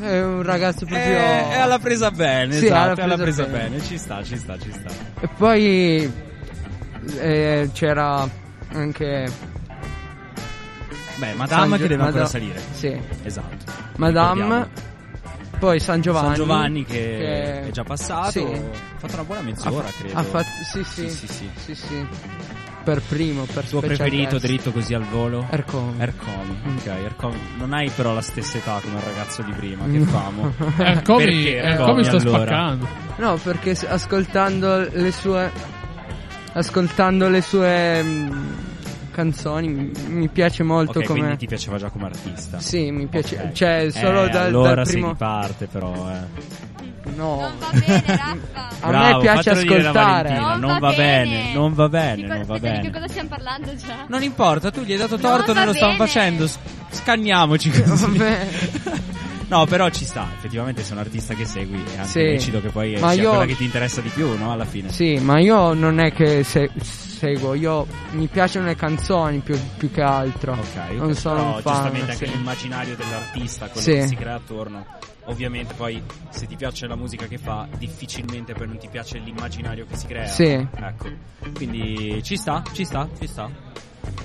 è 0.00 0.22
un 0.22 0.42
ragazzo 0.42 0.84
proprio. 0.86 1.16
È, 1.16 1.48
è 1.50 1.58
alla 1.60 1.78
presa 1.78 2.10
bene, 2.10 2.52
Sì, 2.54 2.66
esatto, 2.66 3.00
è 3.00 3.02
alla 3.04 3.14
alla 3.14 3.22
presa 3.22 3.44
presa 3.44 3.58
bene. 3.58 3.68
bene. 3.76 3.82
Ci 3.84 3.98
sta, 3.98 4.22
ci 4.24 4.36
sta, 4.36 4.58
ci 4.58 4.72
sta. 4.72 4.90
E 5.20 5.28
poi 5.36 6.12
eh, 7.20 7.70
c'era 7.72 8.28
anche. 8.72 9.54
Beh, 11.16 11.32
Madame 11.34 11.68
San 11.70 11.78
che 11.78 11.88
deve 11.88 12.02
ancora 12.04 12.26
salire. 12.26 12.60
Sì. 12.72 13.00
Esatto. 13.24 13.75
Madame. 13.96 14.42
Ricordiamo. 14.42 14.94
Poi 15.58 15.80
San 15.80 16.00
Giovanni. 16.02 16.26
San 16.26 16.34
Giovanni 16.34 16.84
che, 16.84 16.92
che- 16.92 17.66
è 17.68 17.70
già 17.70 17.82
passato. 17.82 18.30
Sì. 18.30 18.40
Ha 18.42 18.98
fatto 18.98 19.14
una 19.14 19.24
buona 19.24 19.40
mezz'ora, 19.40 19.86
Ha- 19.88 19.92
credo. 19.98 20.18
Ha 20.18 20.22
fatto, 20.22 20.48
sì, 20.70 20.84
sì, 20.84 21.08
Sì, 21.08 21.26
sì, 21.26 21.26
sì. 21.26 21.50
sì, 21.56 21.74
sì. 21.74 22.06
Per 22.84 23.02
primo, 23.02 23.44
per 23.52 23.64
Il 23.64 23.70
tuo 23.70 23.80
preferito 23.80 24.28
guest. 24.30 24.46
dritto 24.46 24.70
così 24.70 24.94
al 24.94 25.02
volo? 25.04 25.44
Ercomi. 25.50 25.94
Ercomi, 25.98 26.56
Mm. 26.68 26.76
ok, 26.76 26.86
Ercomi. 26.86 27.38
Non 27.56 27.72
hai 27.72 27.90
però 27.90 28.12
la 28.12 28.20
stessa 28.20 28.58
età 28.58 28.78
come 28.80 28.98
il 28.98 29.02
ragazzo 29.02 29.42
di 29.42 29.50
prima, 29.52 29.84
che 29.86 29.98
No. 29.98 30.04
famo. 30.04 30.52
Ercomi, 30.78 31.24
Perché 31.24 31.56
Ercomi 31.56 32.04
sta 32.04 32.16
allora? 32.18 32.38
spaccando. 32.44 32.86
No, 33.16 33.36
perché 33.42 33.70
ascoltando 33.88 34.88
le 34.92 35.10
sue. 35.10 35.50
Ascoltando 36.52 37.28
le 37.28 37.40
sue 37.42 38.02
mm, 38.02 38.48
canzoni 39.16 39.68
mi, 39.68 39.90
mi 40.08 40.28
piace 40.28 40.62
molto 40.62 40.98
Ok, 40.98 41.06
come. 41.06 41.18
quindi 41.20 41.36
ti 41.38 41.46
piaceva 41.46 41.78
già 41.78 41.88
come 41.88 42.04
artista. 42.06 42.58
Sì, 42.60 42.90
mi 42.90 43.06
piace. 43.06 43.36
Ok. 43.36 43.52
Cioè, 43.52 43.88
solo 43.90 44.24
Eh, 44.24 44.28
dal, 44.28 44.46
allora 44.46 44.74
dal 44.74 44.86
si 44.86 44.92
primo. 44.92 45.08
riparte 45.08 45.66
però, 45.66 46.10
eh. 46.10 46.64
No. 47.14 47.36
va 47.58 47.70
bene, 47.78 48.02
Raffa. 48.06 48.68
A 48.80 48.88
Bravo, 48.88 49.16
me 49.16 49.20
piace 49.22 49.50
ascoltare. 49.50 50.38
Non 50.38 50.58
Non 50.60 50.78
va 50.78 50.90
bene, 50.92 51.30
bene. 51.30 51.52
non 51.54 51.72
va 51.72 51.88
bene, 51.88 52.26
non 52.26 52.38
va 52.44 52.44
cosa- 52.46 52.58
Di 52.58 52.60
che 52.60 52.76
bene. 52.76 52.90
cosa 52.90 53.08
stiamo 53.08 53.28
parlando 53.28 53.74
già? 53.76 53.96
Non 54.08 54.22
importa, 54.22 54.70
tu 54.70 54.82
gli 54.82 54.92
hai 54.92 54.98
dato 54.98 55.16
Non 55.16 55.20
torto, 55.30 55.52
va 55.52 55.58
noi 55.60 55.66
lo 55.66 55.72
stiamo 55.72 55.92
bene. 55.96 56.06
facendo. 56.06 56.48
Scanniamoci 56.90 57.70
così. 57.82 58.04
Vabbè. 58.18 58.48
No, 59.48 59.64
però 59.66 59.88
ci 59.90 60.04
sta, 60.04 60.28
effettivamente 60.36 60.82
sei 60.82 60.92
un 60.94 60.98
artista 60.98 61.34
che 61.34 61.44
segui 61.44 61.76
e 61.78 61.96
anche 61.98 62.08
Sì. 62.08 62.18
lecito 62.22 62.60
che 62.60 62.68
poi 62.70 62.98
Ma 62.98 63.12
sia 63.12 63.22
io- 63.22 63.28
quella 63.30 63.44
che 63.46 63.56
ti 63.56 63.64
interessa 63.64 64.00
di 64.00 64.08
più, 64.08 64.36
no? 64.36 64.50
Alla 64.50 64.64
fine. 64.64 64.90
Sì, 64.90 65.18
ma 65.18 65.38
io 65.38 65.72
non 65.72 66.00
è 66.00 66.12
che 66.12 66.42
se- 66.42 66.70
seguo, 66.80 67.54
io 67.54 67.86
mi 68.12 68.26
piacciono 68.26 68.66
le 68.66 68.74
canzoni 68.74 69.38
più, 69.38 69.56
più 69.76 69.90
che 69.90 70.02
altro. 70.02 70.52
Ok, 70.54 70.90
Non 70.96 71.14
sono 71.14 71.34
però 71.36 71.54
un 71.56 71.62
fan. 71.62 71.72
giustamente 71.72 72.10
anche 72.12 72.26
sì. 72.26 72.32
l'immaginario 72.36 72.96
dell'artista, 72.96 73.66
quello 73.68 73.80
Sì. 73.86 73.92
che 73.92 74.06
si 74.08 74.16
crea 74.16 74.34
attorno. 74.34 74.84
Ovviamente 75.28 75.74
poi 75.74 76.02
se 76.30 76.46
ti 76.46 76.56
piace 76.56 76.86
la 76.86 76.94
musica 76.96 77.26
che 77.26 77.38
fa, 77.38 77.66
difficilmente 77.78 78.52
poi 78.52 78.66
non 78.66 78.78
ti 78.78 78.88
piace 78.88 79.18
l'immaginario 79.18 79.86
che 79.88 79.96
si 79.96 80.06
crea. 80.06 80.26
Sì. 80.26 80.44
Ecco. 80.44 81.08
Quindi 81.54 82.20
ci 82.24 82.36
sta, 82.36 82.62
ci 82.72 82.84
sta, 82.84 83.08
ci 83.18 83.26
sta. 83.28 83.48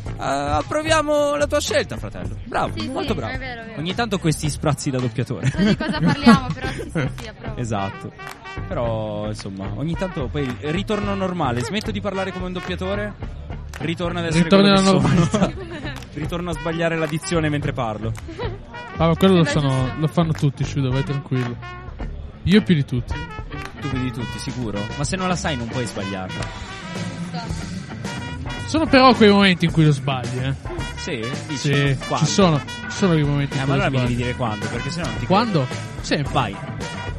Eh, 0.06 0.24
approviamo 0.24 1.36
la 1.36 1.48
tua 1.48 1.60
scelta, 1.60 1.98
fratello. 1.98 2.38
Bravo, 2.46 2.74
Sì, 2.76 2.82
sì, 2.82 2.90
molto 2.90 3.16
bravo. 3.16 3.34
è 3.34 3.38
vero, 3.40 3.62
è 3.62 3.66
vero. 3.66 3.80
Ogni 3.80 3.96
tanto 3.96 4.20
questi 4.20 4.50
sprazzi 4.50 4.90
da 4.92 5.00
doppiatore. 5.00 5.50
So 5.50 5.58
di 5.64 5.76
cosa 5.76 6.00
parliamo, 6.00 6.48
però 6.54 6.68
sì, 6.68 6.90
sì, 6.94 7.10
sì, 7.18 7.28
approvo. 7.30 7.58
Esatto. 7.58 8.12
Però, 8.68 9.28
insomma, 9.28 9.72
ogni 9.76 9.96
tanto 9.96 10.28
poi 10.28 10.56
ritorno 10.62 11.16
normale. 11.16 11.62
Smetto 11.64 11.90
di 11.92 12.02
parlare 12.02 12.32
come 12.32 12.46
un 12.46 12.54
doppiatore. 12.54 13.14
Ritorno 13.80 14.20
ad 14.20 14.26
essere 14.26 14.44
Ritorni 14.44 14.70
quello 14.84 15.26
sono. 15.26 15.54
ritorno 16.14 16.50
a 16.52 16.54
sbagliare 16.54 16.98
la 16.98 17.08
dizione 17.08 17.50
mentre 17.50 17.74
parlo. 17.74 18.12
Ah, 18.98 19.08
ma 19.08 19.16
quello 19.16 19.38
lo, 19.38 19.46
sono- 19.46 19.94
lo 19.98 20.08
fanno 20.08 20.34
tutti, 20.34 20.64
Sciuda, 20.64 20.90
vai 20.90 21.04
tranquillo. 21.04 21.56
Io 22.44 22.62
più 22.62 22.76
di 22.76 22.86
tutti. 22.86 23.14
Tu 23.80 23.90
guidi 23.90 24.12
tutti, 24.12 24.38
sicuro? 24.38 24.80
Ma 24.98 25.04
se 25.04 25.16
non 25.16 25.28
la 25.28 25.36
sai 25.36 25.58
non 25.58 25.68
puoi 25.68 25.86
sbagliarla. 25.86 26.71
Sono 28.72 28.86
però 28.86 29.14
quei 29.14 29.30
momenti 29.30 29.66
in 29.66 29.72
cui 29.72 29.84
lo 29.84 29.92
sbagli, 29.92 30.38
eh. 30.42 30.54
Sì? 30.96 31.20
Dici? 31.48 31.58
Sì, 31.58 31.98
Quando? 32.08 32.26
ci 32.26 32.32
sono, 32.32 32.58
ci 32.84 32.96
sono 32.96 33.12
quei 33.12 33.26
momenti 33.26 33.58
Eh, 33.58 33.62
in 33.62 33.68
ma 33.68 33.74
cui 33.74 33.74
allora 33.74 33.90
lo 33.90 33.92
mi 33.92 33.98
devi 33.98 34.14
sbagli. 34.14 34.24
dire 34.24 34.36
quando, 34.38 34.66
perché 34.68 34.90
sennò 34.90 35.06
non 35.08 35.18
ti 35.20 35.26
Quando? 35.26 35.68
Sempre. 36.00 36.32
Vai. 36.34 36.56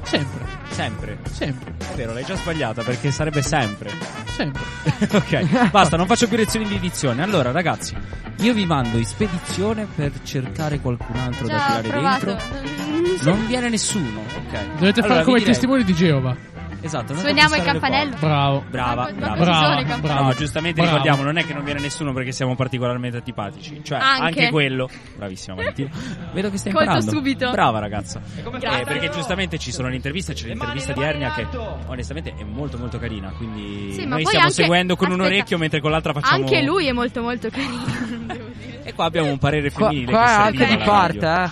Sempre. 0.04 0.46
Sempre. 0.70 1.18
Sempre. 1.30 1.72
È 1.76 1.94
vero, 1.94 2.14
l'hai 2.14 2.24
già 2.24 2.36
sbagliata 2.36 2.82
perché 2.82 3.10
sarebbe 3.10 3.42
sempre. 3.42 3.90
Sempre. 4.34 4.62
ok, 5.12 5.68
basta, 5.70 5.98
non 5.98 6.06
faccio 6.06 6.26
più 6.26 6.38
lezioni 6.38 6.66
di 6.66 6.76
edizione. 6.76 7.22
Allora, 7.22 7.50
ragazzi, 7.50 7.94
io 8.38 8.54
vi 8.54 8.64
mando 8.64 8.96
in 8.96 9.04
spedizione 9.04 9.86
per 9.94 10.10
cercare 10.22 10.80
qualcun 10.80 11.16
altro 11.16 11.48
da 11.48 11.52
Già, 11.54 11.64
ho 11.76 11.80
tirare 11.82 11.88
provato. 11.88 12.24
dentro. 12.24 13.30
Non 13.30 13.46
viene 13.46 13.68
nessuno, 13.68 14.20
ok. 14.20 14.58
Dovete 14.78 15.00
Allora, 15.00 15.14
fare 15.14 15.24
come 15.26 15.36
i 15.36 15.40
direi- 15.40 15.52
testimoni 15.54 15.84
di 15.84 15.92
Geova. 15.94 16.34
Esatto, 16.84 17.14
Suoniamo 17.14 17.54
il 17.54 17.62
campanello. 17.62 18.16
Bravo. 18.18 18.64
Brava, 18.68 19.02
ma 19.04 19.12
brava. 19.12 19.36
Brava, 19.44 19.98
brava. 19.98 20.20
No, 20.26 20.34
giustamente 20.34 20.80
Bravo. 20.80 20.96
ricordiamo, 20.96 21.22
non 21.24 21.38
è 21.38 21.46
che 21.46 21.54
non 21.54 21.62
viene 21.64 21.80
nessuno 21.80 22.12
perché 22.12 22.32
siamo 22.32 22.56
particolarmente 22.56 23.18
antipatici. 23.18 23.80
Cioè, 23.84 23.98
anche, 24.00 24.22
Anche. 24.22 24.50
quello. 24.50 24.88
Bravissima 25.16 25.54
Valentina. 25.56 25.90
Vedo 26.34 26.50
che 26.50 26.58
stai 26.58 26.72
Colto 26.72 26.88
imparando. 26.90 27.10
subito. 27.16 27.50
Brava 27.52 27.78
ragazza. 27.78 28.20
Eh, 28.34 28.84
perché 28.84 29.10
giustamente 29.10 29.58
ci 29.58 29.70
sono 29.72 29.88
le 29.88 29.94
interviste, 29.94 30.34
c'è 30.34 30.46
l'intervista 30.48 30.92
di 30.92 31.02
Ernia 31.02 31.32
che 31.32 31.46
onestamente 31.86 32.34
è 32.36 32.42
molto 32.44 32.76
molto 32.78 32.98
carina, 32.98 33.32
quindi 33.36 33.92
Sì, 33.92 34.04
noi 34.04 34.24
stiamo 34.24 34.46
anche- 34.46 34.54
seguendo 34.62 34.96
con 34.96 35.08
un 35.12 35.20
aspetta. 35.20 35.34
orecchio 35.34 35.58
mentre 35.58 35.80
con 35.80 35.90
l'altra 35.92 36.12
facciamo 36.12 36.42
Anche 36.44 36.62
lui 36.62 36.86
è 36.88 36.92
molto 36.92 37.22
molto 37.22 37.48
carino. 37.48 38.50
E 38.84 38.94
qua 38.94 39.04
abbiamo 39.04 39.30
un 39.30 39.38
parere 39.38 39.70
Qua, 39.70 39.86
femminile 39.90 40.10
qua 40.10 40.20
che 40.20 40.26
è 40.26 40.34
si 40.56 40.62
anche 40.62 40.76
di 40.76 40.82
parte, 40.82 41.18
eh. 41.26 41.50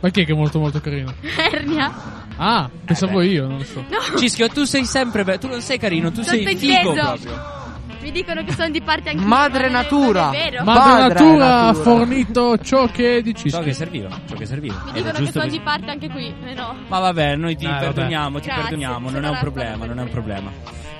Ma 0.00 0.08
chi 0.10 0.22
è 0.22 0.24
che 0.24 0.32
è 0.32 0.34
molto 0.34 0.58
molto 0.58 0.80
carino? 0.80 1.14
Ernia. 1.52 2.17
Ah, 2.38 2.70
pensavo 2.84 3.18
beh. 3.18 3.26
io, 3.26 3.46
non 3.48 3.58
lo 3.58 3.64
so. 3.64 3.84
No. 3.88 4.18
Cischio, 4.18 4.48
tu 4.48 4.64
sei 4.64 4.84
sempre 4.84 5.24
be- 5.24 5.38
tu 5.38 5.48
non 5.48 5.60
sei 5.60 5.78
carino, 5.78 6.10
tu 6.12 6.22
sei 6.22 6.46
figo 6.56 6.92
proprio. 6.92 7.56
Mi 8.00 8.12
dicono 8.12 8.44
che 8.44 8.52
sono 8.52 8.70
di 8.70 8.80
parte 8.80 9.10
anche 9.10 9.22
Madre 9.24 9.68
natura. 9.68 10.26
Madre 10.26 10.62
Padre 10.64 11.08
Natura 11.14 11.66
ha 11.66 11.74
fornito 11.74 12.56
ciò 12.58 12.86
che 12.86 13.16
Ciò 13.16 13.20
dici. 13.22 13.50
che 13.50 13.72
serviva, 13.72 14.08
ciò 14.26 14.34
che 14.36 14.46
serviva. 14.46 14.80
Mi 14.84 14.90
Ed 14.90 15.04
dicono 15.04 15.24
che 15.24 15.32
sono 15.32 15.44
così. 15.44 15.58
di 15.58 15.60
parte 15.64 15.90
anche 15.90 16.08
qui. 16.08 16.32
Eh 16.46 16.54
no. 16.54 16.76
Ma 16.86 16.98
vabbè, 17.00 17.34
noi 17.36 17.56
ti 17.56 17.64
Eh, 17.64 17.68
vabbè. 17.68 17.80
perdoniamo, 17.80 18.38
ti 18.38 18.44
Grazie, 18.46 18.62
perdoniamo, 18.62 19.10
non 19.10 19.24
è 19.24 19.28
un 19.28 19.38
problema, 19.40 19.84
non 19.84 19.98
è 19.98 20.02
un 20.02 20.08
problema. 20.10 20.50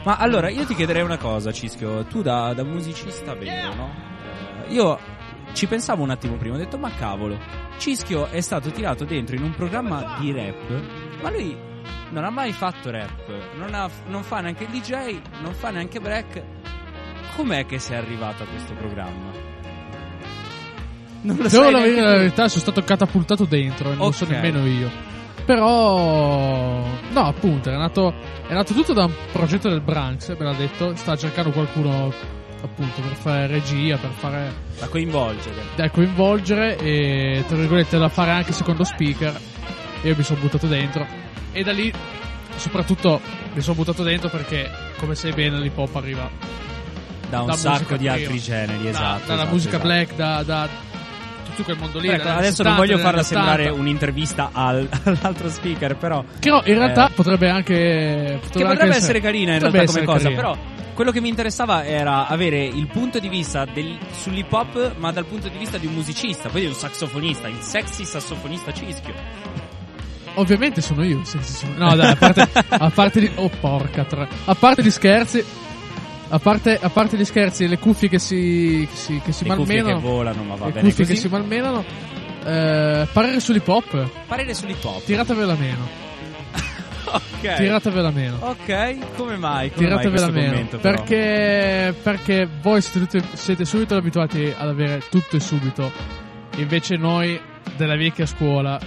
Ma 0.05 0.16
allora, 0.16 0.51
io 0.51 0.64
ti 0.66 0.74
chiederei 0.74 1.03
una 1.03 1.18
cosa, 1.18 1.53
Cischio, 1.53 2.05
tu 2.07 2.20
da, 2.20 2.53
da 2.53 2.64
musicista 2.64 3.35
vero, 3.35 3.74
no? 3.74 3.90
Eh, 4.66 4.72
io 4.74 4.98
ci 5.53 5.66
pensavo 5.66 6.03
un 6.03 6.11
attimo 6.11 6.35
prima, 6.35 6.57
ho 6.57 6.59
detto, 6.59 6.79
ma 6.79 6.90
cavolo, 6.90 7.38
Cischio 7.79 8.27
è 8.27 8.40
stato 8.40 8.70
tirato 8.70 9.05
dentro 9.05 9.37
in 9.37 9.42
un 9.44 9.55
programma 9.55 10.16
di 10.18 10.33
rap, 10.33 11.08
ma 11.23 11.31
lui 11.31 11.57
non 12.11 12.25
ha 12.25 12.31
mai 12.31 12.53
fatto 12.53 12.91
rap, 12.91 13.31
non, 13.57 13.75
ha- 13.75 13.91
non 14.07 14.23
fa 14.23 14.41
neanche 14.41 14.67
DJ, 14.67 15.19
non 15.43 15.53
fa 15.53 15.71
neanche 15.71 16.01
break. 16.01 16.43
Com'è 17.37 17.67
che 17.67 17.79
sei 17.79 17.97
arrivato 17.97 18.43
a 18.43 18.47
questo 18.47 18.73
programma? 18.75 19.31
Non 21.21 21.37
lo 21.37 21.49
Devo 21.49 21.63
sai 21.65 21.73
la 21.73 21.81
verità, 21.81 22.11
verità, 22.17 22.49
sono 22.49 22.61
stato 22.61 22.83
catapultato 22.83 23.45
dentro 23.45 23.91
e 23.91 23.95
non 23.97 24.07
lo 24.07 24.13
so 24.13 24.25
nemmeno 24.27 24.65
io. 24.67 24.91
Però, 25.45 26.85
no, 27.11 27.21
appunto, 27.27 27.71
è 27.71 27.77
nato, 27.77 28.13
è 28.47 28.53
nato 28.53 28.73
tutto 28.75 28.93
da 28.93 29.05
un 29.05 29.13
progetto 29.33 29.69
del 29.69 29.81
Branks, 29.81 30.29
me 30.39 30.45
l'ha 30.45 30.53
detto. 30.53 30.95
Sta 30.95 31.17
cercando 31.17 31.51
qualcuno, 31.51 32.13
appunto, 32.63 33.01
per 33.01 33.15
fare 33.15 33.47
regia, 33.47 33.97
per 33.97 34.11
fare 34.11 34.53
Da 34.79 34.89
coinvolgere. 34.89 35.63
da 35.75 35.91
coinvolgere 35.91 36.77
e, 36.77 37.45
tra 37.49 37.57
virgolette, 37.57 37.99
da 37.99 38.09
fare 38.09 38.31
anche 38.31 38.53
secondo 38.53 38.85
speaker. 38.85 39.41
Io 40.03 40.15
mi 40.17 40.23
sono 40.23 40.41
buttato 40.41 40.67
dentro. 40.67 41.07
E 41.53 41.63
da 41.63 41.73
lì, 41.73 41.93
soprattutto, 42.57 43.21
mi 43.55 43.61
sono 43.61 43.75
buttato 43.77 44.03
dentro 44.03 44.29
perché, 44.29 44.71
come 44.99 45.15
sai 45.15 45.33
bene, 45.33 45.59
l'hip 45.59 45.77
hop 45.77 45.97
arriva 45.97 46.31
Da 47.29 47.43
un 47.43 47.53
sacco 47.55 47.93
di 47.97 48.07
prima. 48.07 48.13
altri 48.13 48.39
generi, 48.41 48.83
Da- 48.85 48.89
esatto. 48.91 49.27
Dalla 49.27 49.41
esatto, 49.43 49.53
musica 49.55 49.77
esatto. 49.77 49.87
black, 49.89 50.15
da, 50.15 50.43
da 50.43 50.69
tutto 51.45 51.63
quel 51.65 51.77
mondo 51.79 51.99
lì. 51.99 52.09
Ecco, 52.09 52.29
adesso 52.29 52.63
70, 52.63 52.69
non 52.69 52.77
voglio 52.77 52.97
farla 52.99 53.11
dagli 53.23 53.33
80. 53.33 53.51
sembrare 53.51 53.69
un'intervista 53.71 54.51
al- 54.53 54.89
all'altro 55.05 55.49
speaker, 55.49 55.97
però. 55.97 56.25
Che 56.39 56.49
no, 56.51 56.63
in 56.65 56.75
realtà 56.75 57.09
Eh, 57.09 57.13
potrebbe 57.13 57.49
anche. 57.51 57.75
che 57.75 58.39
Potrebbe, 58.41 58.69
potrebbe 58.69 58.83
anche 58.85 58.97
essere 58.97 59.21
carina 59.21 59.55
in 59.55 59.59
realtà 59.61 59.85
come 59.85 60.05
cosa, 60.05 60.19
carina. 60.31 60.41
però 60.41 60.57
quello 60.95 61.11
che 61.13 61.21
mi 61.21 61.29
interessava 61.29 61.85
era 61.85 62.27
avere 62.27 62.65
il 62.65 62.87
punto 62.89 63.19
di 63.19 63.29
vista 63.29 63.65
del- 63.65 63.99
sull'hip 64.13 64.53
hop, 64.53 64.95
ma 64.99 65.11
dal 65.13 65.25
punto 65.27 65.49
di 65.49 65.57
vista 65.59 65.79
di 65.79 65.87
un 65.87 65.95
musicista, 65.95 66.49
poi 66.49 66.63
di 66.63 66.67
un 66.69 66.75
sassofonista, 66.75 67.49
il 67.49 67.61
sexy 67.61 68.05
sassofonista 68.05 68.73
cischio. 68.73 69.15
Ovviamente 70.35 70.81
sono 70.81 71.05
io. 71.05 71.21
sì, 71.25 71.38
sì, 71.43 71.53
sì. 71.53 71.67
No, 71.77 71.95
dai, 71.97 72.12
a 72.12 72.17
parte, 72.17 72.49
a 72.69 72.91
parte 72.91 73.21
di. 73.21 73.31
Oh, 73.37 73.49
porca 73.49 74.05
tra. 74.05 74.27
A 74.45 74.55
parte 74.55 74.83
gli 74.83 74.91
scherzi. 74.91 75.45
A 76.31 76.38
parte, 76.38 76.79
a 76.81 76.88
parte 76.91 77.17
gli 77.17 77.25
scherzi 77.25 77.64
e 77.64 77.69
le 77.69 77.79
cuffie 77.79 78.09
che 78.09 78.19
si, 78.19 78.87
che 78.91 78.97
si, 78.97 79.21
che 79.25 79.33
si 79.33 79.45
Le 79.49 79.55
cuffie 79.57 79.77
malmenano. 79.83 80.01
che 80.01 80.07
volano, 80.07 80.43
ma 80.43 80.55
va 80.57 80.67
le 80.67 80.73
bene 80.73 80.88
cuffie 80.88 81.05
così. 81.07 81.14
che 81.14 81.21
si 81.21 81.29
malmenano. 81.29 81.85
Eh, 82.45 83.09
parere 83.12 83.41
sull'hip 83.41 83.67
hop. 83.67 84.09
Parere 84.27 84.53
sull'hip 84.55 84.85
hop. 84.85 85.05
Tiratevela 85.05 85.55
meno. 85.55 86.07
Ok. 87.11 87.55
Tiratevela 87.57 88.11
meno. 88.11 88.37
Ok, 88.41 89.17
come 89.17 89.38
mai? 89.38 89.38
Come 89.38 89.38
mai 89.38 89.71
Tiratevela 89.71 90.11
questo 90.11 90.31
meno. 90.33 90.51
commento? 90.51 90.77
Perché, 90.77 91.95
perché 92.03 92.47
voi 92.61 92.83
siete, 92.83 93.07
tutti- 93.07 93.29
siete 93.33 93.64
subito 93.64 93.95
abituati 93.97 94.53
ad 94.55 94.69
avere 94.69 95.01
tutto 95.09 95.37
e 95.37 95.41
subito. 95.41 95.91
Invece 96.57 96.97
noi 96.97 97.41
della 97.79 97.97
vecchia 97.97 98.27
scuola, 98.27 98.79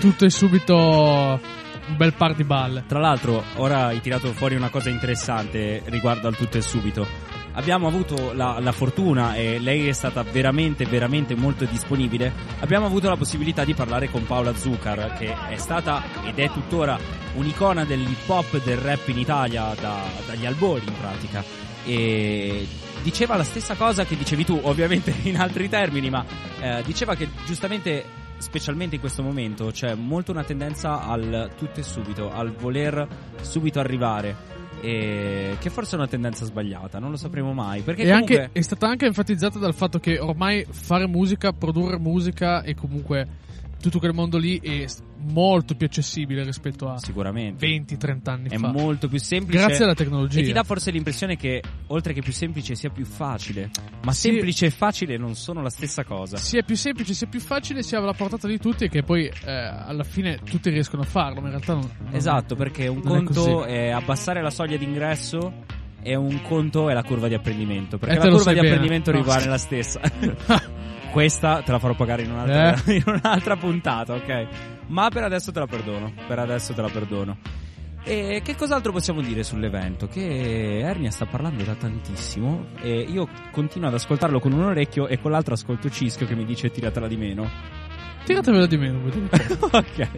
tutto 0.00 0.24
e 0.24 0.30
subito 0.30 1.40
un 1.86 1.96
bel 1.96 2.14
par 2.14 2.34
di 2.34 2.44
balle. 2.44 2.84
Tra 2.86 2.98
l'altro, 2.98 3.42
ora 3.56 3.86
hai 3.86 4.00
tirato 4.00 4.32
fuori 4.32 4.54
una 4.54 4.70
cosa 4.70 4.90
interessante 4.90 5.82
riguardo 5.86 6.28
al 6.28 6.36
tutto 6.36 6.58
e 6.58 6.62
subito. 6.62 7.06
Abbiamo 7.54 7.86
avuto 7.86 8.32
la, 8.32 8.58
la 8.60 8.72
fortuna 8.72 9.34
e 9.34 9.58
lei 9.58 9.86
è 9.86 9.92
stata 9.92 10.22
veramente, 10.22 10.86
veramente 10.86 11.34
molto 11.34 11.66
disponibile. 11.66 12.32
Abbiamo 12.60 12.86
avuto 12.86 13.08
la 13.08 13.16
possibilità 13.16 13.64
di 13.64 13.74
parlare 13.74 14.10
con 14.10 14.24
Paola 14.24 14.54
Zucar, 14.54 15.12
che 15.18 15.34
è 15.48 15.56
stata 15.56 16.02
ed 16.24 16.38
è 16.38 16.50
tuttora 16.50 16.98
un'icona 17.34 17.84
dell'hip 17.84 18.28
hop 18.28 18.62
del 18.62 18.78
rap 18.78 19.06
in 19.08 19.18
Italia 19.18 19.74
da- 19.78 20.08
dagli 20.26 20.46
albori 20.46 20.84
in 20.86 20.94
pratica. 20.98 21.44
E 21.84 22.66
diceva 23.02 23.36
la 23.36 23.44
stessa 23.44 23.74
cosa 23.74 24.06
che 24.06 24.16
dicevi 24.16 24.46
tu, 24.46 24.58
ovviamente 24.62 25.14
in 25.24 25.38
altri 25.38 25.68
termini, 25.68 26.08
ma 26.08 26.24
eh, 26.58 26.82
diceva 26.86 27.14
che 27.14 27.28
giustamente 27.44 28.20
specialmente 28.42 28.96
in 28.96 29.00
questo 29.00 29.22
momento 29.22 29.66
c'è 29.70 29.94
molto 29.94 30.32
una 30.32 30.42
tendenza 30.42 31.06
al 31.06 31.52
tutto 31.56 31.78
e 31.78 31.82
subito, 31.84 32.30
al 32.30 32.52
voler 32.52 33.06
subito 33.40 33.78
arrivare. 33.78 34.50
E 34.80 35.56
che 35.60 35.70
forse 35.70 35.94
è 35.94 35.98
una 35.98 36.08
tendenza 36.08 36.44
sbagliata, 36.44 36.98
non 36.98 37.10
lo 37.10 37.16
sapremo 37.16 37.52
mai. 37.52 37.82
Perché 37.82 38.04
comunque 38.04 38.42
anche, 38.42 38.58
è 38.58 38.60
stata 38.62 38.88
anche 38.88 39.06
enfatizzata 39.06 39.60
dal 39.60 39.74
fatto 39.74 40.00
che 40.00 40.18
ormai 40.18 40.66
fare 40.68 41.06
musica, 41.06 41.52
produrre 41.52 41.98
musica 41.98 42.62
e 42.62 42.74
comunque 42.74 43.28
tutto 43.80 44.00
quel 44.00 44.12
mondo 44.12 44.38
lì 44.38 44.58
è 44.58 44.86
molto 45.24 45.74
più 45.74 45.86
accessibile 45.86 46.42
rispetto 46.44 46.88
a 46.90 46.98
sicuramente 46.98 47.66
20-30 47.66 48.18
anni 48.30 48.48
è 48.48 48.56
fa. 48.58 48.70
molto 48.72 49.08
più 49.08 49.18
semplice. 49.18 49.58
Grazie 49.64 49.84
alla 49.84 49.94
tecnologia. 49.94 50.40
E 50.40 50.42
ti 50.42 50.52
dà 50.52 50.62
forse 50.64 50.90
l'impressione 50.90 51.36
che 51.36 51.62
oltre 51.88 52.12
che 52.12 52.20
più 52.22 52.32
semplice 52.32 52.74
sia 52.74 52.90
più 52.90 53.04
facile. 53.04 53.70
Ma 54.02 54.12
Sì. 54.12 54.30
semplice 54.30 54.66
e 54.66 54.70
facile 54.70 55.16
non 55.16 55.34
sono 55.34 55.62
la 55.62 55.70
stessa 55.70 56.04
cosa. 56.04 56.36
sia 56.36 56.62
più 56.62 56.76
semplice, 56.76 57.14
sia 57.14 57.26
più 57.26 57.40
facile, 57.40 57.82
sia 57.82 57.98
alla 57.98 58.12
portata 58.12 58.46
di 58.48 58.58
tutti 58.58 58.84
e 58.84 58.88
che 58.88 59.02
poi 59.02 59.26
eh, 59.26 59.50
alla 59.52 60.04
fine 60.04 60.38
tutti 60.44 60.70
riescono 60.70 61.02
a 61.02 61.06
farlo, 61.06 61.40
ma 61.40 61.46
in 61.48 61.52
realtà 61.54 61.74
non, 61.74 61.90
non- 62.02 62.14
Esatto, 62.14 62.54
perché 62.54 62.86
un 62.88 62.98
è 62.98 63.02
conto 63.02 63.32
così. 63.44 63.68
è, 63.70 63.88
abbassare 63.90 64.42
la 64.42 64.50
soglia 64.50 64.76
d'ingresso 64.76 65.52
e 66.02 66.16
un 66.16 66.42
conto 66.42 66.88
è 66.90 66.94
la 66.94 67.02
curva 67.04 67.28
di 67.28 67.34
apprendimento. 67.34 67.96
Perché 67.98 68.16
Eh, 68.16 68.18
la 68.18 68.28
curva 68.30 68.52
di 68.52 68.56
bene. 68.56 68.68
apprendimento 68.68 69.12
No. 69.12 69.20
rimane 69.22 69.46
la 69.46 69.58
stessa. 69.58 70.00
Questa 71.12 71.60
te 71.62 71.70
la 71.72 71.78
farò 71.78 71.94
pagare 71.94 72.22
in 72.22 72.30
un'altra, 72.30 72.74
Eh. 72.84 72.94
in 72.96 73.02
un'altra 73.06 73.56
puntata, 73.56 74.14
ok? 74.14 74.46
Ma 74.92 75.08
per 75.08 75.22
adesso 75.24 75.50
te 75.52 75.58
la 75.58 75.66
perdono. 75.66 76.12
Per 76.26 76.38
adesso 76.38 76.74
te 76.74 76.82
la 76.82 76.88
perdono. 76.88 77.38
E 78.04 78.40
che 78.44 78.56
cos'altro 78.56 78.92
possiamo 78.92 79.20
dire 79.22 79.42
sull'evento? 79.42 80.06
Che 80.06 80.80
Ernia 80.80 81.10
sta 81.10 81.24
parlando 81.24 81.62
da 81.62 81.74
tantissimo 81.74 82.66
e 82.80 83.00
io 83.00 83.28
continuo 83.52 83.88
ad 83.88 83.94
ascoltarlo 83.94 84.38
con 84.40 84.52
un 84.52 84.64
orecchio 84.64 85.06
e 85.06 85.18
con 85.20 85.30
l'altro 85.30 85.54
ascolto 85.54 85.88
Cischio 85.88 86.26
che 86.26 86.34
mi 86.34 86.44
dice 86.44 86.70
tiratela 86.70 87.06
di 87.08 87.16
meno. 87.16 87.48
Tiratevela 88.24 88.66
di 88.66 88.76
meno. 88.76 89.00
ok, 89.08 90.08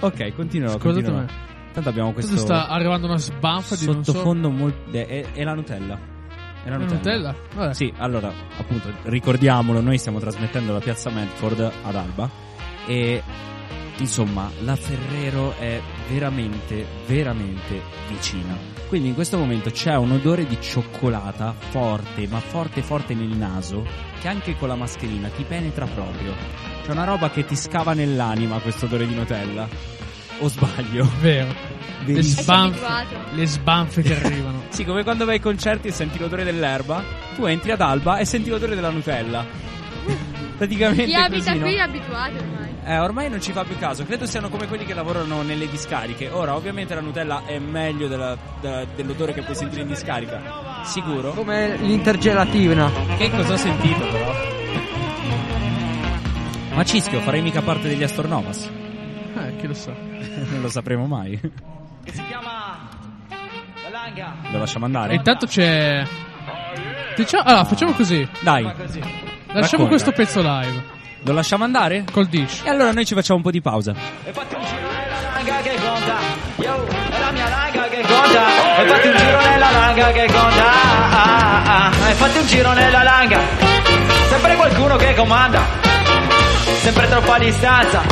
ok, 0.00 0.34
continuerò. 0.34 0.72
Scusate 0.78 0.92
continuerò. 1.02 1.16
me. 1.20 1.50
Tanto 1.72 1.88
abbiamo 1.88 2.12
questo 2.12 2.32
Questo 2.32 2.52
sta 2.54 2.68
arrivando 2.68 3.06
una 3.06 3.16
sbanfa 3.18 3.76
di 3.76 3.86
non 3.86 4.04
so. 4.04 4.12
sottofondo 4.12 4.50
molto. 4.50 4.90
È, 4.96 5.26
è- 5.32 5.42
la 5.42 5.54
Nutella. 5.54 5.98
È 6.64 6.68
la 6.68 6.76
Nutella. 6.76 6.96
Nutella? 6.96 7.34
Vabbè. 7.54 7.74
Sì, 7.74 7.90
allora, 7.96 8.30
appunto, 8.58 8.92
ricordiamolo, 9.04 9.80
noi 9.80 9.96
stiamo 9.96 10.20
trasmettendo 10.20 10.72
da 10.74 10.80
Piazza 10.80 11.08
Medford 11.10 11.72
ad 11.82 11.94
Alba 11.96 12.30
e 12.86 13.22
insomma, 13.98 14.50
la 14.60 14.76
Ferrero 14.76 15.54
è 15.58 15.80
veramente, 16.08 16.86
veramente 17.06 17.80
vicina. 18.08 18.56
Quindi 18.88 19.08
in 19.08 19.14
questo 19.14 19.38
momento 19.38 19.70
c'è 19.70 19.94
un 19.96 20.12
odore 20.12 20.46
di 20.46 20.58
cioccolata 20.60 21.54
forte, 21.70 22.26
ma 22.28 22.40
forte 22.40 22.82
forte 22.82 23.14
nel 23.14 23.34
naso, 23.36 23.86
che 24.20 24.28
anche 24.28 24.56
con 24.56 24.68
la 24.68 24.74
mascherina 24.74 25.28
ti 25.28 25.44
penetra 25.44 25.86
proprio. 25.86 26.34
C'è 26.84 26.90
una 26.90 27.04
roba 27.04 27.30
che 27.30 27.44
ti 27.44 27.56
scava 27.56 27.94
nell'anima 27.94 28.58
questo 28.58 28.84
odore 28.86 29.06
di 29.06 29.14
Nutella. 29.14 29.66
O 30.40 30.48
sbaglio? 30.48 31.08
Vero. 31.20 31.48
Le, 32.04 32.12
Benissimo. 32.14 32.42
sbanf- 32.42 32.78
Sei 32.78 32.84
abituato. 32.90 33.34
le 33.36 33.46
sbanfe 33.46 34.02
che 34.02 34.16
arrivano. 34.16 34.60
Sì, 34.72 34.84
come 34.84 35.04
quando 35.04 35.24
vai 35.26 35.34
ai 35.34 35.40
concerti 35.40 35.88
e 35.88 35.92
senti 35.92 36.18
l'odore 36.18 36.44
dell'erba, 36.44 37.02
tu 37.36 37.44
entri 37.44 37.70
ad 37.72 37.80
Alba 37.82 38.16
e 38.18 38.24
senti 38.24 38.48
l'odore 38.50 38.74
della 38.74 38.88
Nutella. 38.90 39.44
Praticamente 40.62 41.04
Chi 41.06 41.14
abita 41.14 41.36
così, 41.50 41.58
no? 41.58 41.64
qui 41.64 41.74
è 41.74 41.78
abituato 41.80 42.36
ormai. 42.36 42.70
Eh, 42.84 42.98
ormai 43.00 43.28
non 43.28 43.40
ci 43.40 43.50
fa 43.50 43.64
più 43.64 43.76
caso, 43.78 44.04
credo 44.04 44.26
siano 44.26 44.48
come 44.48 44.68
quelli 44.68 44.84
che 44.84 44.94
lavorano 44.94 45.42
nelle 45.42 45.68
discariche. 45.68 46.28
Ora, 46.30 46.54
ovviamente 46.54 46.94
la 46.94 47.00
Nutella 47.00 47.42
è 47.46 47.58
meglio 47.58 48.06
della- 48.06 48.36
della- 48.60 48.84
dell'odore 48.94 49.32
che 49.32 49.42
puoi 49.42 49.56
sentire 49.56 49.82
in 49.82 49.88
discarica. 49.88 50.82
Sicuro? 50.84 51.32
Come 51.32 51.76
l'intergelatina. 51.78 52.90
Che 53.18 53.30
cosa 53.30 53.54
ho 53.54 53.56
sentito 53.56 54.06
però? 54.06 54.32
Ma 56.74 56.84
Cischio, 56.84 57.20
farei 57.20 57.42
mica 57.42 57.60
parte 57.60 57.88
degli 57.88 58.02
Astronovas. 58.04 58.70
Eh, 59.36 59.56
chi 59.56 59.66
lo 59.66 59.74
sa. 59.74 59.90
non 60.48 60.60
lo 60.60 60.68
sapremo 60.68 61.06
mai. 61.06 61.40
Che 62.04 62.12
si 62.12 62.22
chiama 62.28 62.88
La 63.82 63.88
Langa. 63.90 64.34
Lo 64.52 64.58
lasciamo 64.58 64.84
andare? 64.84 65.12
E 65.14 65.16
intanto 65.16 65.46
c'è. 65.46 66.04
Diciamo, 67.16 67.42
allora, 67.44 67.64
facciamo 67.64 67.92
così. 67.92 68.26
Dai, 68.40 68.72
Lasciamo 69.54 69.84
Racconta. 69.84 69.88
questo 69.88 70.12
pezzo 70.12 70.40
live. 70.40 70.82
lo 71.24 71.32
lasciamo 71.32 71.64
andare? 71.64 72.04
Col 72.10 72.26
dish. 72.26 72.62
E 72.64 72.70
allora 72.70 72.92
noi 72.92 73.04
ci 73.04 73.14
facciamo 73.14 73.38
un 73.38 73.44
po' 73.44 73.50
di 73.50 73.60
pausa. 73.60 73.94
E 74.24 74.32
fatti 74.32 74.54
un 74.54 74.62
giro 74.64 74.88
nella 74.90 75.20
langa 75.34 75.56
che 75.62 75.74
conta. 75.74 76.16
Yo, 76.56 76.86
è 76.86 77.18
la 77.20 77.30
mia 77.32 77.48
langa 77.48 77.88
che 77.88 78.00
conta. 78.02 78.82
E 78.82 78.86
fatti 78.88 79.06
un 79.08 79.16
giro 79.16 79.40
nella 79.40 79.70
langa 79.70 80.12
che 80.12 80.26
conta. 80.26 80.64
Ah, 80.64 81.62
ah, 81.64 81.86
ah. 81.86 82.08
E 82.10 82.14
fatti 82.14 82.38
un 82.38 82.46
giro 82.46 82.72
nella 82.72 83.02
langa. 83.02 83.40
Sempre 84.28 84.56
qualcuno 84.56 84.96
che 84.96 85.14
comanda. 85.14 85.62
Sempre 86.80 87.08
troppa 87.08 87.38
distanza. 87.38 88.02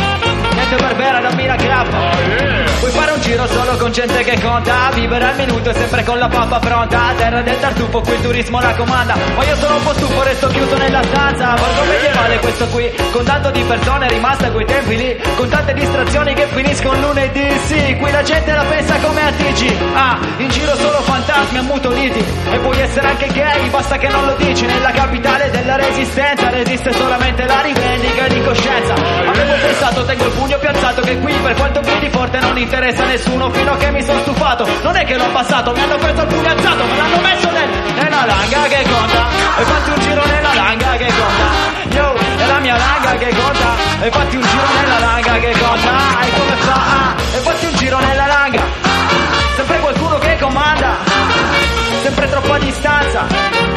Niente 0.71 0.87
barbera, 0.87 1.19
dammi 1.19 1.47
la 1.49 1.57
grappa. 1.57 1.99
Puoi 2.79 2.93
fare 2.93 3.11
un 3.11 3.21
giro 3.23 3.45
solo 3.49 3.77
con 3.77 3.91
gente 3.91 4.23
che 4.23 4.41
conta. 4.41 4.91
Vivere 4.95 5.25
al 5.25 5.35
minuto 5.35 5.71
e 5.71 5.75
sempre 5.75 6.05
con 6.05 6.17
la 6.17 6.29
pappa 6.29 6.61
pronta. 6.61 7.13
Terra 7.17 7.43
del 7.43 7.59
tartufo, 7.59 8.01
qui 8.01 8.15
il 8.15 8.21
turismo 8.21 8.61
la 8.61 8.73
comanda. 8.77 9.17
Ma 9.35 9.45
io 9.45 9.57
sono 9.57 9.75
un 9.75 9.83
po' 9.83 9.93
stufo, 9.95 10.23
resto 10.23 10.47
chiuso 10.47 10.77
nella 10.77 11.03
stanza. 11.03 11.55
Borgo 11.55 11.83
medievale 11.89 12.39
questo 12.39 12.67
qui. 12.69 12.89
Con 13.11 13.25
tanto 13.25 13.51
di 13.51 13.63
persone 13.65 14.07
è 14.07 14.11
rimasta 14.11 14.47
a 14.47 14.51
quei 14.53 14.65
tempi 14.65 14.97
lì. 14.97 15.21
Con 15.35 15.49
tante 15.49 15.75
distrazioni 15.75 16.35
che 16.35 16.47
finiscono 16.47 17.01
lunedì. 17.01 17.51
Sì, 17.67 17.97
qui 17.97 18.11
la 18.13 18.23
gente 18.23 18.53
la 18.53 18.63
pensa 18.63 18.97
come 18.99 19.23
a 19.27 19.33
TG. 19.33 19.77
Ah, 19.95 20.19
in 20.37 20.49
giro 20.51 20.77
solo 20.77 21.01
fantasmi 21.01 21.59
ammutoliti. 21.59 22.25
E 22.53 22.59
puoi 22.59 22.81
essere 22.81 23.09
anche 23.09 23.27
gay, 23.27 23.69
basta 23.71 23.99
che 23.99 24.09
non 24.09 24.25
lo 24.25 24.35
dici. 24.37 24.65
Nella 24.67 24.93
capitale 24.93 25.51
della 25.51 25.75
resistenza 25.75 26.49
resiste 26.49 26.93
solamente 26.93 27.45
la 27.45 27.61
rivendica 27.61 28.29
di 28.29 28.41
coscienza. 28.45 28.95
Avevo 28.95 29.53
pensato, 29.61 30.05
tengo 30.05 30.25
il 30.27 30.31
pugno 30.31 30.59
piazzato 30.61 31.01
che 31.01 31.19
qui 31.19 31.33
per 31.33 31.55
quanto 31.55 31.81
gridi 31.81 32.09
forte 32.11 32.39
non 32.39 32.57
interessa 32.57 33.03
a 33.03 33.07
nessuno 33.07 33.51
fino 33.51 33.73
a 33.73 33.77
che 33.77 33.91
mi 33.91 34.03
sono 34.03 34.21
stufato. 34.21 34.69
Non 34.83 34.95
è 34.95 35.05
che 35.05 35.17
l'ho 35.17 35.31
passato, 35.33 35.73
mi 35.73 35.81
hanno 35.81 35.97
preso 35.97 36.21
il 36.21 36.27
pugno 36.27 36.49
alzato, 36.49 36.85
me 36.85 36.97
l'hanno 36.97 37.21
messo 37.21 37.51
nel, 37.51 37.69
nella 37.95 38.27
langa 38.27 38.63
che 38.69 38.83
conta. 38.83 39.23
E 39.59 39.63
fatti 39.65 39.91
un 39.91 40.01
giro 40.01 40.25
nella 40.27 40.55
langa 40.55 40.97
che 40.97 41.07
conta. 41.07 41.97
Yo, 41.97 42.15
è 42.15 42.47
la 42.47 42.59
mia 42.61 42.77
langa 42.77 43.17
che 43.17 43.29
conta. 43.35 43.69
E 44.01 44.11
fatti 44.11 44.37
un 44.37 44.43
giro 44.43 44.63
nella 44.81 44.99
langa 44.99 45.33
che 45.39 45.51
conta. 45.59 45.91
E 46.21 46.31
come 46.39 46.57
fa? 46.57 47.15
E 47.17 47.39
fatti 47.39 47.65
un 47.67 47.75
giro 47.75 47.99
nella 47.99 48.27
langa. 48.27 48.63
Sempre 49.57 49.79
qualcuno 49.79 50.19
che 50.19 50.39
comanda. 50.39 51.10
Sempre 52.11 52.29
troppa 52.29 52.59
distanza. 52.59 53.27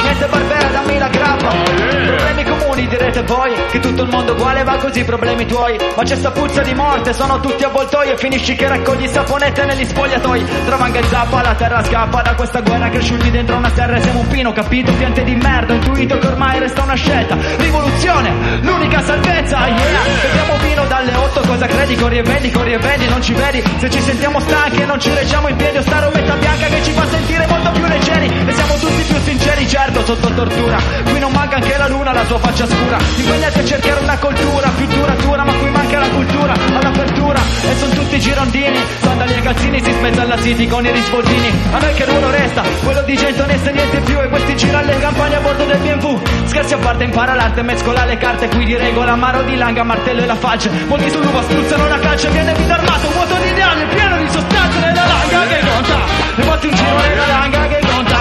Niente 0.01 0.25
barbera, 0.25 0.67
dammi 0.69 0.97
la 0.97 1.07
grappa. 1.07 1.49
Problemi 1.49 2.43
comuni 2.43 2.87
direte 2.87 3.21
voi. 3.21 3.53
Che 3.69 3.79
tutto 3.79 4.01
il 4.01 4.09
mondo 4.09 4.31
uguale 4.33 4.63
va 4.63 4.75
così, 4.77 5.03
problemi 5.03 5.45
tuoi. 5.45 5.77
Ma 5.95 6.01
c'è 6.01 6.15
sta 6.15 6.31
puzza 6.31 6.61
di 6.63 6.73
morte, 6.73 7.13
sono 7.13 7.39
tutti 7.39 7.63
avvoltoi. 7.63 8.09
E 8.09 8.17
finisci 8.17 8.55
che 8.55 8.67
raccogli 8.67 9.07
saponette 9.07 9.65
negli 9.65 9.85
spogliatoi. 9.85 10.45
Trova 10.65 10.85
anche 10.85 11.03
zappa, 11.03 11.43
la 11.43 11.53
terra 11.53 11.83
scappa 11.83 12.21
da 12.23 12.33
questa 12.33 12.61
guerra 12.61 12.89
cresciuti 12.89 13.29
dentro 13.29 13.55
una 13.55 13.69
terra. 13.69 13.97
E 13.97 14.01
siamo 14.01 14.21
un 14.21 14.27
pino, 14.27 14.51
capito? 14.51 14.91
Piante 14.93 15.23
di 15.23 15.35
merda, 15.35 15.73
intuito 15.75 16.17
che 16.17 16.27
ormai 16.27 16.57
resta 16.57 16.81
una 16.81 16.95
scelta. 16.95 17.37
Rivoluzione, 17.57 18.59
l'unica 18.61 18.99
salvezza, 19.01 19.67
yeah. 19.67 20.01
Beviamo 20.23 20.57
vino 20.57 20.85
dalle 20.85 21.13
8, 21.13 21.41
cosa 21.41 21.67
credi? 21.67 21.95
Corri 21.95 22.17
e 22.17 22.23
vendi, 22.23 22.49
corri 22.49 22.73
e 22.73 22.77
vendi, 22.79 23.07
non 23.07 23.21
ci 23.21 23.33
vedi. 23.33 23.63
Se 23.77 23.89
ci 23.91 24.01
sentiamo 24.01 24.39
stanchi 24.39 24.81
e 24.81 24.85
non 24.85 24.99
ci 24.99 25.13
reggiamo 25.13 25.49
in 25.49 25.55
piedi, 25.55 25.77
o 25.77 25.81
sta 25.83 25.99
rometta 25.99 26.33
bianca 26.33 26.65
che 26.65 26.83
ci 26.83 26.91
fa 26.91 27.05
sentire 27.07 27.45
molto 27.47 27.71
più 27.71 27.85
leggeri. 27.85 28.22
E 28.25 28.53
siamo 28.53 28.75
tutti 28.75 29.01
più 29.03 29.17
sinceri, 29.23 29.67
certo, 29.67 30.05
sotto 30.05 30.27
tortura. 30.33 30.77
Qui 31.03 31.19
non 31.19 31.31
manca 31.31 31.55
anche 31.55 31.77
la 31.77 31.87
luna, 31.87 32.13
la 32.13 32.25
sua 32.25 32.39
faccia 32.39 32.65
scura. 32.65 32.97
Impegnati 33.15 33.59
a 33.59 33.65
cercare 33.65 33.99
una 34.01 34.17
cultura 34.17 34.69
più 34.75 34.85
duratura, 34.87 35.43
ma 35.43 35.53
qui 35.53 35.69
manca 35.69 35.99
la 35.99 36.09
cultura 36.09 36.53
all'apertura. 36.53 37.39
E 37.69 37.75
sono 37.77 37.93
tutti 37.93 38.19
girondini, 38.19 38.79
sandali 39.01 39.33
e 39.33 39.41
calzini, 39.41 39.83
si 39.83 39.91
spezza 39.91 40.21
alla 40.21 40.41
city 40.41 40.67
con 40.67 40.85
i 40.85 40.91
risvoltini. 40.91 41.51
A 41.71 41.79
noi 41.79 41.93
che 41.93 42.05
ruolo 42.05 42.29
resta? 42.29 42.61
Quello 42.83 43.01
di 43.03 43.15
gente 43.15 43.41
onesta 43.41 43.69
e 43.69 43.73
niente 43.73 43.99
più. 44.01 44.19
E 44.19 44.27
questi 44.29 44.55
girano 44.55 44.85
le 44.85 44.99
campagne 44.99 45.35
a 45.35 45.39
bordo 45.39 45.65
del 45.65 45.77
BMW. 45.79 46.21
Scherzi 46.45 46.73
a 46.73 46.77
parte, 46.77 47.03
impara 47.03 47.33
l'arte, 47.33 47.61
mescola 47.61 48.05
le 48.05 48.17
carte. 48.17 48.47
Qui 48.47 48.65
di 48.65 48.75
regola, 48.75 49.15
maro 49.15 49.41
di 49.43 49.55
langa, 49.55 49.83
martello 49.83 50.21
e 50.21 50.25
la 50.25 50.35
falce. 50.35 50.69
Molti 50.87 51.09
sull'uva 51.09 51.41
spruzzano 51.41 51.87
la 51.87 51.99
calcia, 51.99 52.29
viene 52.29 52.53
vita 52.53 52.73
armato, 52.73 53.09
vuoto 53.11 53.35
di 53.35 53.49
ideali, 53.49 53.85
pieno 53.93 54.17
di 54.17 54.29
sostanze 54.29 54.79
nella 54.79 55.05
langa 55.05 55.47
che 55.47 55.59
conta. 55.59 55.97
E 56.35 56.41
fatti 56.41 56.67
un 56.67 56.75
giro 56.75 56.97
nella 56.97 57.27
langa 57.27 57.67
che 57.67 57.79
conta. 57.85 58.12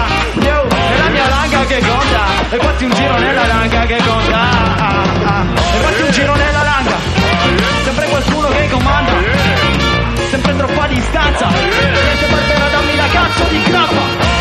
Langa 1.53 1.65
che 1.67 1.79
conta. 1.81 2.25
E 2.49 2.57
fatti 2.57 2.83
un 2.83 2.91
giro 2.93 3.17
nella 3.19 3.45
langa 3.45 3.85
che 3.85 3.97
conta. 3.97 4.41
E 5.71 5.77
fatti 5.77 6.01
un 6.01 6.11
giro 6.11 6.35
nella 6.35 6.63
langa. 6.63 6.95
Sempre 7.83 8.07
qualcuno 8.07 8.47
che 8.49 8.69
comanda. 8.71 9.11
Sempre 10.31 10.55
troppa 10.55 10.87
distanza. 10.87 11.47
Niente 11.49 12.25
barbera, 12.31 12.67
dammi 12.69 12.95
la 12.95 13.07
cazzo 13.07 13.43
di 13.49 13.61
grappa. 13.61 14.32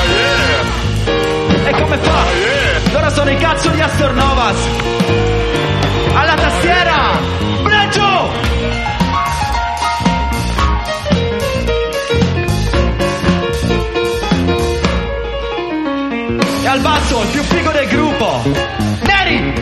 Gruppo. 18.43 18.61
Neri! 19.07 19.53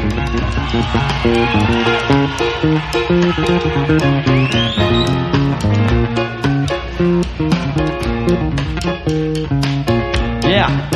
Yeah. 10.43 10.89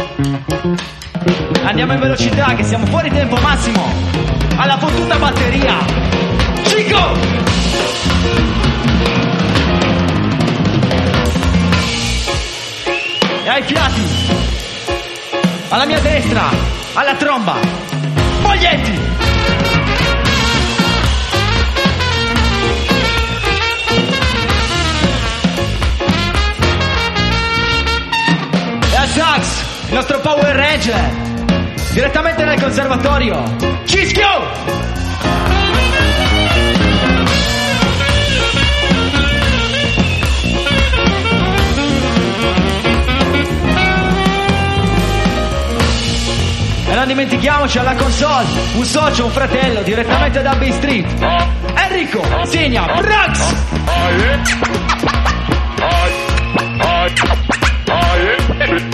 Andiamo 1.65 1.93
in 1.93 2.01
velocità 2.01 2.55
che 2.55 2.65
siamo 2.65 2.87
fuori 2.87 3.11
tempo 3.11 3.37
massimo. 3.37 3.85
Alla 4.57 4.79
fottuta 4.79 5.17
batteria. 5.19 5.79
Cico! 6.65 7.43
E 13.43 13.49
ai 13.49 13.63
fiati. 13.63 14.03
Alla 15.69 15.87
mia 15.87 16.01
destra. 16.01 16.84
Alla 16.97 17.15
tromba. 17.15 17.57
Foglietti. 18.41 19.01
E 28.93 28.97
al 28.97 29.09
sax, 29.09 29.65
il 29.89 29.95
nostro 29.95 30.21
Power 30.21 30.55
Ranger. 30.55 31.11
Direttamente 31.93 32.45
dal 32.45 32.61
conservatorio. 32.61 33.43
Cischio! 33.87 34.94
Non 47.05 47.13
dimentichiamoci 47.13 47.77
alla 47.77 47.95
console, 47.97 48.47
un 48.77 48.85
socio, 48.87 49.27
un 49.27 49.31
fratello, 49.31 49.83
direttamente 49.83 50.41
da 50.41 50.55
Bay 50.55 50.73
Street. 50.73 51.07
Enrico, 51.75 52.25
segna, 52.47 52.87
Brax! 52.99 53.41
Oh, 53.85 54.09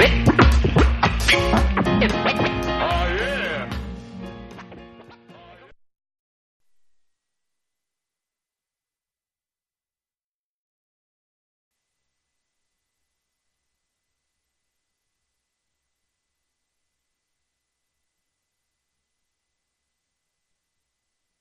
yeah. 0.02 0.19